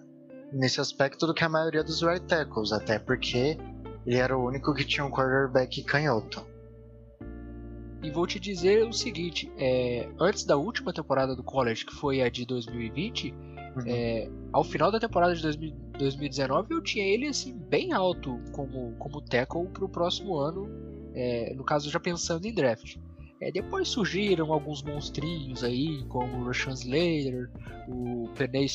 nesse 0.53 0.81
aspecto 0.81 1.27
do 1.27 1.33
que 1.33 1.45
a 1.45 1.49
maioria 1.49 1.83
dos 1.83 2.03
right 2.03 2.27
tackles, 2.27 2.73
até 2.73 2.99
porque 2.99 3.57
ele 4.07 4.17
era 4.17 4.37
o 4.37 4.47
único 4.47 4.75
que 4.75 4.85
tinha 4.85 5.05
um 5.05 5.11
quarterback 5.11 5.83
canhoto. 5.83 6.45
E 8.03 8.11
vou 8.11 8.27
te 8.27 8.39
dizer 8.39 8.87
o 8.87 8.93
seguinte: 8.93 9.51
é, 9.57 10.09
antes 10.21 10.45
da 10.45 10.57
última 10.57 10.93
temporada 10.93 11.35
do 11.35 11.43
college, 11.43 11.85
que 11.85 11.95
foi 11.95 12.23
a 12.23 12.29
de 12.29 12.47
2020, 12.47 13.35
Uhum. 13.77 13.85
é, 13.87 14.29
ao 14.53 14.65
final 14.65 14.91
da 14.91 14.99
temporada 14.99 15.35
de 15.35 15.43
2000 15.43 15.89
2019 15.99 16.73
eu 16.73 16.81
tinha 16.81 17.05
ele 17.05 17.27
assim 17.27 17.59
bem 17.69 17.93
alto 17.93 18.41
como, 18.53 18.95
como 18.99 19.21
tackle 19.21 19.67
para 19.67 19.85
o 19.85 19.89
próximo 19.89 20.37
ano, 20.37 20.69
é, 21.15 21.53
no 21.55 21.65
caso 21.65 21.91
já 21.91 21.99
pensando 21.99 22.47
em 22.47 22.55
draft. 22.55 22.97
É, 23.41 23.53
depois 23.53 23.89
surgiram 23.89 24.53
alguns 24.53 24.83
monstrinhos 24.83 25.63
aí, 25.63 26.05
como 26.09 26.39
o 26.39 26.45
Rashan 26.45 26.73
Slater, 26.73 27.51
o 27.89 28.29
Penei 28.37 28.67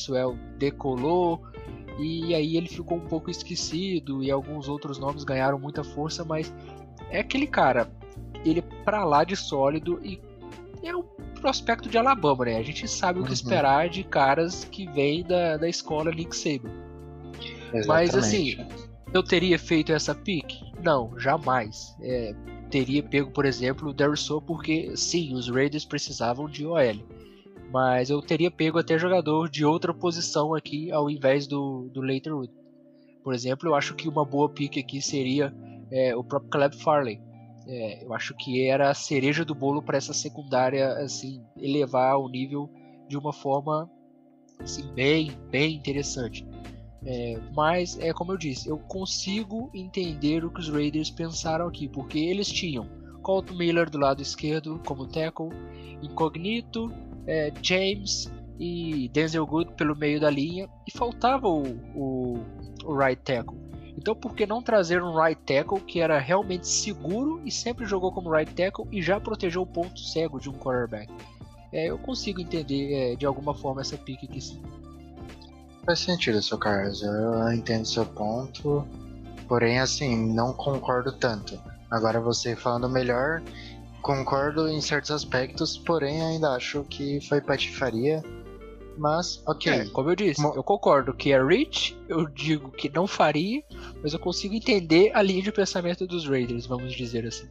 decolou, 0.58 1.42
e 2.00 2.34
aí 2.34 2.56
ele 2.56 2.70
ficou 2.70 2.98
um 2.98 3.08
pouco 3.08 3.30
esquecido, 3.30 4.24
e 4.24 4.32
alguns 4.32 4.70
outros 4.70 4.98
nomes 4.98 5.24
ganharam 5.24 5.60
muita 5.60 5.84
força, 5.84 6.24
mas 6.24 6.54
é 7.10 7.20
aquele 7.20 7.48
cara, 7.48 7.92
ele 8.46 8.60
é 8.60 8.84
pra 8.84 9.04
lá 9.04 9.24
de 9.24 9.36
sólido 9.36 10.00
e 10.04 10.20
é 10.84 10.96
um 10.96 11.04
prospecto 11.40 11.90
de 11.90 11.98
Alabama, 11.98 12.46
né? 12.46 12.58
A 12.58 12.64
gente 12.64 12.88
sabe 12.88 13.20
o 13.20 13.24
que 13.24 13.30
Uhum. 13.30 13.34
esperar 13.34 13.90
de 13.90 14.04
caras 14.04 14.66
que 14.66 14.86
vêm 14.92 15.24
da, 15.24 15.58
da 15.58 15.70
escola 15.70 16.12
Nick 16.12 16.36
Saban. 16.36 16.70
Mas, 17.88 18.16
assim. 18.16 18.58
Eu 19.14 19.24
teria 19.24 19.60
feito 19.60 19.92
essa 19.92 20.16
pick? 20.16 20.46
Não, 20.84 21.18
jamais. 21.20 21.96
É, 22.02 22.34
teria 22.70 23.04
pego, 23.04 23.32
por 23.32 23.46
exemplo, 23.46 23.90
o 23.90 23.94
Darius 23.94 24.28
porque 24.46 24.96
sim, 24.98 25.34
os 25.36 25.48
Raiders 25.48 25.86
precisavam 25.86 26.48
de 26.48 26.66
OL. 26.66 26.96
Mas 27.72 28.10
eu 28.10 28.22
teria 28.22 28.52
pego 28.52 28.80
até 28.80 28.98
jogador 28.98 29.50
de 29.50 29.66
outra 29.66 29.94
posição 29.94 30.54
aqui 30.54 30.92
ao 30.92 31.10
invés 31.10 31.48
do, 31.48 31.90
do 31.94 32.02
Leiterwood. 32.02 32.52
Por 33.24 33.34
exemplo, 33.34 33.70
eu 33.70 33.76
acho 33.76 33.96
que 33.96 34.08
uma 34.10 34.26
boa 34.26 34.50
pick 34.50 34.78
aqui 34.78 35.02
seria 35.02 35.54
é, 35.92 36.16
o 36.16 36.24
próprio 36.24 36.50
Caleb 36.50 36.76
Farley. 36.78 37.22
É, 37.68 38.04
eu 38.04 38.14
acho 38.14 38.36
que 38.36 38.68
era 38.68 38.90
a 38.90 38.94
cereja 38.94 39.46
do 39.46 39.56
bolo 39.56 39.82
para 39.82 39.98
essa 39.98 40.14
secundária 40.14 40.94
assim 40.98 41.42
elevar 41.58 42.18
o 42.18 42.28
nível 42.28 42.70
de 43.08 43.18
uma 43.18 43.32
forma 43.32 43.90
assim, 44.60 44.86
bem, 44.94 45.32
bem 45.50 45.76
interessante. 45.76 46.46
É, 47.06 47.38
mas 47.54 47.98
é 48.00 48.14
como 48.14 48.32
eu 48.32 48.38
disse, 48.38 48.70
eu 48.70 48.78
consigo 48.78 49.70
entender 49.74 50.46
o 50.46 50.52
que 50.52 50.60
os 50.60 50.70
Raiders 50.70 51.10
pensaram 51.10 51.68
aqui, 51.68 51.88
porque 51.88 52.18
eles 52.18 52.48
tinham 52.48 52.88
Colton 53.22 53.56
Miller 53.56 53.90
do 53.90 53.98
lado 53.98 54.22
esquerdo 54.22 54.82
como 54.86 55.08
tackle, 55.08 55.50
Incognito, 56.02 56.92
é, 57.28 57.52
James 57.62 58.32
e 58.60 59.10
Denzel 59.10 59.46
Good 59.46 59.74
pelo 59.74 59.96
meio 59.96 60.20
da 60.20 60.30
linha, 60.30 60.70
e 60.88 60.98
faltava 60.98 61.48
o, 61.48 61.64
o, 61.96 62.40
o 62.86 62.96
right 62.96 63.22
tackle. 63.22 63.63
Então 63.98 64.16
por 64.16 64.34
que 64.34 64.46
não 64.46 64.62
trazer 64.62 65.02
um 65.04 65.16
right 65.16 65.40
tackle 65.42 65.80
que 65.80 66.00
era 66.00 66.20
realmente 66.20 66.68
seguro 66.68 67.42
e 67.46 67.52
sempre 67.52 67.86
jogou 67.86 68.12
como 68.12 68.32
right 68.32 68.52
tackle 68.54 68.88
e 68.92 69.02
já 69.02 69.20
protegeu 69.20 69.62
o 69.62 69.68
ponto 69.68 70.00
cego 70.00 70.40
de 70.40 70.50
um 70.50 70.54
quarterback? 70.54 71.12
É, 71.72 71.90
eu 71.90 71.98
consigo 71.98 72.40
entender 72.40 72.94
é, 72.94 73.16
de 73.16 73.26
alguma 73.26 73.54
forma 73.54 73.82
essa 73.82 73.98
pique 73.98 74.26
aqui 74.26 74.42
sim. 74.42 74.62
Faz 75.86 76.00
sentido, 76.00 76.42
seu 76.42 76.58
Carlos. 76.58 77.02
Eu 77.02 77.52
entendo 77.52 77.86
seu 77.86 78.06
ponto. 78.06 78.88
Porém, 79.48 79.80
assim, 79.80 80.16
não 80.34 80.54
concordo 80.54 81.12
tanto. 81.12 81.60
Agora 81.92 82.20
você 82.20 82.56
falando 82.56 82.90
melhor, 82.90 83.42
concordo 84.02 84.68
em 84.68 84.82
certos 84.82 85.12
aspectos, 85.12 85.78
porém 85.78 86.22
ainda 86.22 86.52
acho 86.52 86.84
que 86.86 87.20
foi 87.22 87.42
patifaria. 87.42 88.24
Mas, 88.98 89.42
ok. 89.48 89.72
É, 89.72 89.86
como 89.86 90.10
eu 90.12 90.16
disse, 90.16 90.42
Mo- 90.42 90.54
eu 90.56 90.64
concordo 90.64 91.14
que 91.14 91.32
é 91.32 91.44
rich, 91.44 91.98
eu 92.08 92.28
digo 92.28 92.72
que 92.72 92.90
não 92.90 93.08
faria, 93.08 93.64
mas 94.02 94.14
eu 94.14 94.20
consigo 94.20 94.54
entender 94.54 95.12
a 95.16 95.22
linha 95.22 95.42
de 95.42 95.52
pensamento 95.52 96.06
dos 96.06 96.28
Raiders, 96.28 96.66
vamos 96.66 96.94
dizer 96.94 97.26
assim. 97.26 97.48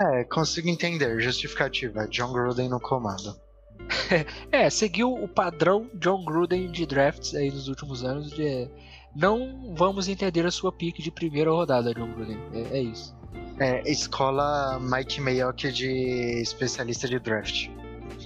É, 0.00 0.24
consigo 0.24 0.68
entender. 0.68 1.20
Justificativa. 1.20 2.06
John 2.08 2.32
Gruden 2.32 2.68
no 2.68 2.80
comando. 2.80 3.34
É, 4.50 4.70
seguiu 4.70 5.12
o 5.12 5.28
padrão 5.28 5.90
John 5.94 6.24
Gruden 6.24 6.70
de 6.70 6.86
drafts 6.86 7.34
aí 7.34 7.50
nos 7.50 7.68
últimos 7.68 8.04
anos 8.04 8.30
de 8.30 8.68
não 9.14 9.74
vamos 9.76 10.08
entender 10.08 10.44
a 10.46 10.50
sua 10.50 10.72
pick 10.72 10.98
de 11.00 11.10
primeira 11.10 11.50
rodada, 11.50 11.92
John 11.94 12.12
Gruden. 12.12 12.38
É, 12.52 12.78
é 12.78 12.82
isso. 12.82 13.14
É, 13.58 13.82
escola 13.90 14.78
Mike 14.80 15.20
Mayock 15.20 15.70
de 15.72 16.40
especialista 16.40 17.06
de 17.08 17.18
draft. 17.18 17.68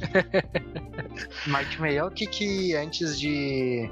Mike 1.47 1.81
Mayock 1.81 2.27
que 2.27 2.75
antes 2.75 3.19
de, 3.19 3.91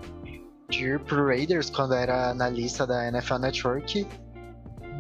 de 0.69 0.85
ir 0.85 1.01
pro 1.01 1.27
Raiders, 1.27 1.71
quando 1.71 1.95
era 1.95 2.31
analista 2.31 2.87
da 2.87 3.09
NFL 3.09 3.37
Network, 3.39 4.07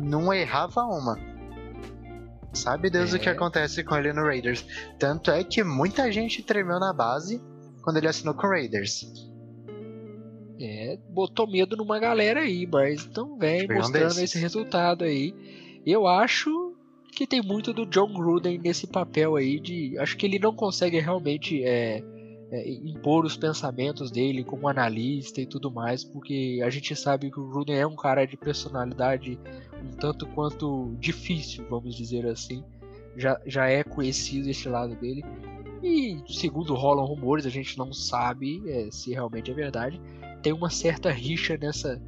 não 0.01 0.33
errava 0.33 0.83
uma. 0.83 1.19
Sabe 2.53 2.89
Deus 2.89 3.13
o 3.13 3.19
que 3.19 3.29
É. 3.29 3.33
acontece 3.33 3.85
com 3.85 3.97
ele 3.97 4.13
no 4.13 4.23
Raiders. 4.23 4.65
Tanto 4.99 5.31
é 5.31 5.45
que 5.45 5.63
muita 5.63 6.11
gente 6.11 6.43
tremeu 6.43 6.81
na 6.81 6.93
base 6.93 7.41
quando 7.83 7.99
ele 7.99 8.09
assinou 8.09 8.35
com 8.35 8.47
o 8.47 8.51
Raiders. 8.51 9.05
É, 10.59 10.99
botou 11.11 11.47
medo 11.47 11.77
numa 11.77 11.99
galera 11.99 12.41
aí, 12.41 12.67
mas 12.67 13.05
então 13.05 13.37
vem 13.39 13.71
um 13.71 13.75
mostrando 13.75 14.19
esse 14.21 14.39
resultado 14.39 15.05
aí. 15.05 15.35
Eu 15.85 16.07
acho 16.07 16.66
que 17.17 17.27
tem 17.27 17.41
muito 17.41 17.73
do 17.73 17.87
John 17.87 18.13
Gruden 18.13 18.59
nesse 18.59 18.87
papel 18.87 19.37
aí 19.37 19.59
de. 19.59 19.99
Acho 19.99 20.19
que 20.19 20.27
ele 20.27 20.39
não 20.39 20.55
consegue 20.55 21.01
realmente 21.01 21.65
é, 21.65 22.05
é, 22.51 22.71
impor 22.71 23.25
os 23.25 23.39
pensamentos 23.39 24.11
dele 24.11 24.45
como 24.45 24.69
analista 24.69 25.41
e 25.41 25.47
tudo 25.47 25.71
mais, 25.71 26.05
porque 26.05 26.61
a 26.63 26.69
gente 26.69 26.95
sabe 26.95 27.31
que 27.31 27.41
o 27.41 27.49
Gruden 27.49 27.75
é 27.75 27.87
um 27.87 27.97
cara 27.97 28.27
de 28.27 28.37
personalidade 28.37 29.41
um 29.83 29.97
tanto 29.97 30.27
quanto 30.27 30.95
difícil, 31.01 31.65
vamos 31.71 31.97
dizer 31.97 32.27
assim. 32.27 32.63
Já, 33.17 33.41
já 33.47 33.67
é 33.67 33.83
conhecido 33.83 34.51
esse 34.51 34.69
lado 34.69 34.95
dele. 34.97 35.25
E 35.83 36.19
segundo 36.29 36.75
rolam 36.75 37.07
rumores, 37.07 37.47
a 37.47 37.51
gente 37.51 37.79
não 37.79 37.95
sabe 37.95 38.63
é, 38.69 38.91
se 38.91 39.13
realmente 39.13 39.51
é 39.51 39.55
verdade. 39.55 39.99
Tem 40.43 40.53
uma 40.53 40.69
certa 40.69 41.11
rixa 41.11 41.57
nessa, 41.57 41.99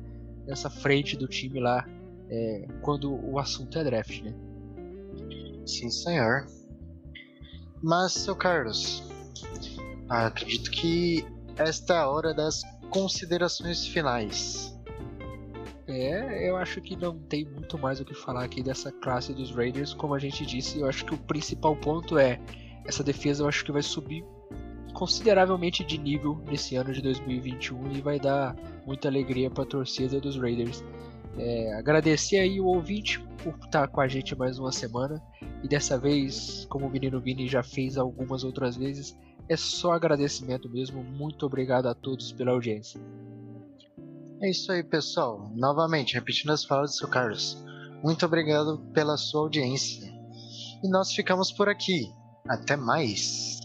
nessa 0.46 0.68
frente 0.68 1.16
do 1.16 1.26
time 1.26 1.60
lá 1.60 1.88
é, 2.28 2.66
quando 2.82 3.10
o 3.10 3.38
assunto 3.38 3.78
é 3.78 3.84
draft, 3.84 4.20
né? 4.20 4.34
Sim, 5.68 5.90
senhor. 5.90 6.46
Mas, 7.83 8.14
seu 8.14 8.35
Carlos, 8.35 9.04
acredito 10.09 10.70
que 10.70 11.24
esta 11.57 11.94
é 11.94 11.98
a 11.98 12.09
hora 12.09 12.33
das 12.33 12.62
considerações 12.88 13.87
finais. 13.87 14.74
É, 15.87 16.48
eu 16.48 16.57
acho 16.57 16.81
que 16.81 16.96
não 16.96 17.18
tem 17.18 17.44
muito 17.44 17.78
mais 17.78 18.00
o 18.00 18.04
que 18.04 18.14
falar 18.14 18.44
aqui 18.44 18.62
dessa 18.62 18.90
classe 18.90 19.35
dos 19.35 19.50
Raiders. 19.50 19.92
Como 19.92 20.14
a 20.14 20.18
gente 20.18 20.46
disse, 20.46 20.81
eu 20.81 20.88
acho 20.88 21.04
que 21.04 21.14
o 21.14 21.18
principal 21.18 21.76
ponto 21.76 22.16
é 22.16 22.40
essa 22.87 23.04
defesa. 23.04 23.42
Eu 23.42 23.48
acho 23.48 23.62
que 23.62 23.70
vai 23.70 23.83
subir 23.83 24.24
consideravelmente 24.94 25.85
de 25.85 25.98
nível 25.98 26.42
nesse 26.46 26.76
ano 26.76 26.94
de 26.94 27.02
2021 27.02 27.92
e 27.92 28.00
vai 28.00 28.18
dar 28.18 28.57
muita 28.87 29.09
alegria 29.09 29.50
para 29.50 29.64
a 29.64 29.66
torcida 29.66 30.18
dos 30.18 30.38
Raiders. 30.38 30.83
É, 31.37 31.74
agradecer 31.74 32.38
aí 32.38 32.59
o 32.59 32.64
ouvinte 32.64 33.20
por 33.42 33.54
estar 33.64 33.87
com 33.88 34.00
a 34.00 34.09
gente 34.09 34.35
mais 34.35 34.59
uma 34.59 34.72
semana 34.72 35.22
e 35.62 35.68
dessa 35.68 35.98
vez, 35.98 36.66
como 36.68 36.86
o 36.86 36.90
menino 36.90 37.20
Vini 37.20 37.48
já 37.48 37.62
fez 37.62 37.96
algumas 37.96 38.44
outras 38.44 38.76
vezes, 38.76 39.16
é 39.48 39.56
só 39.56 39.92
agradecimento 39.92 40.68
mesmo. 40.68 41.02
Muito 41.02 41.46
obrigado 41.46 41.86
a 41.86 41.94
todos 41.94 42.32
pela 42.32 42.52
audiência. 42.52 43.00
É 44.40 44.50
isso 44.50 44.70
aí, 44.70 44.84
pessoal. 44.84 45.50
Novamente, 45.54 46.14
repetindo 46.14 46.50
as 46.50 46.64
palavras 46.64 46.92
do 46.92 46.96
seu 46.98 47.08
Carlos. 47.08 47.64
Muito 48.02 48.24
obrigado 48.24 48.78
pela 48.94 49.16
sua 49.16 49.40
audiência. 49.40 50.12
E 50.82 50.88
nós 50.88 51.12
ficamos 51.12 51.50
por 51.50 51.68
aqui. 51.68 52.12
Até 52.46 52.76
mais. 52.76 53.58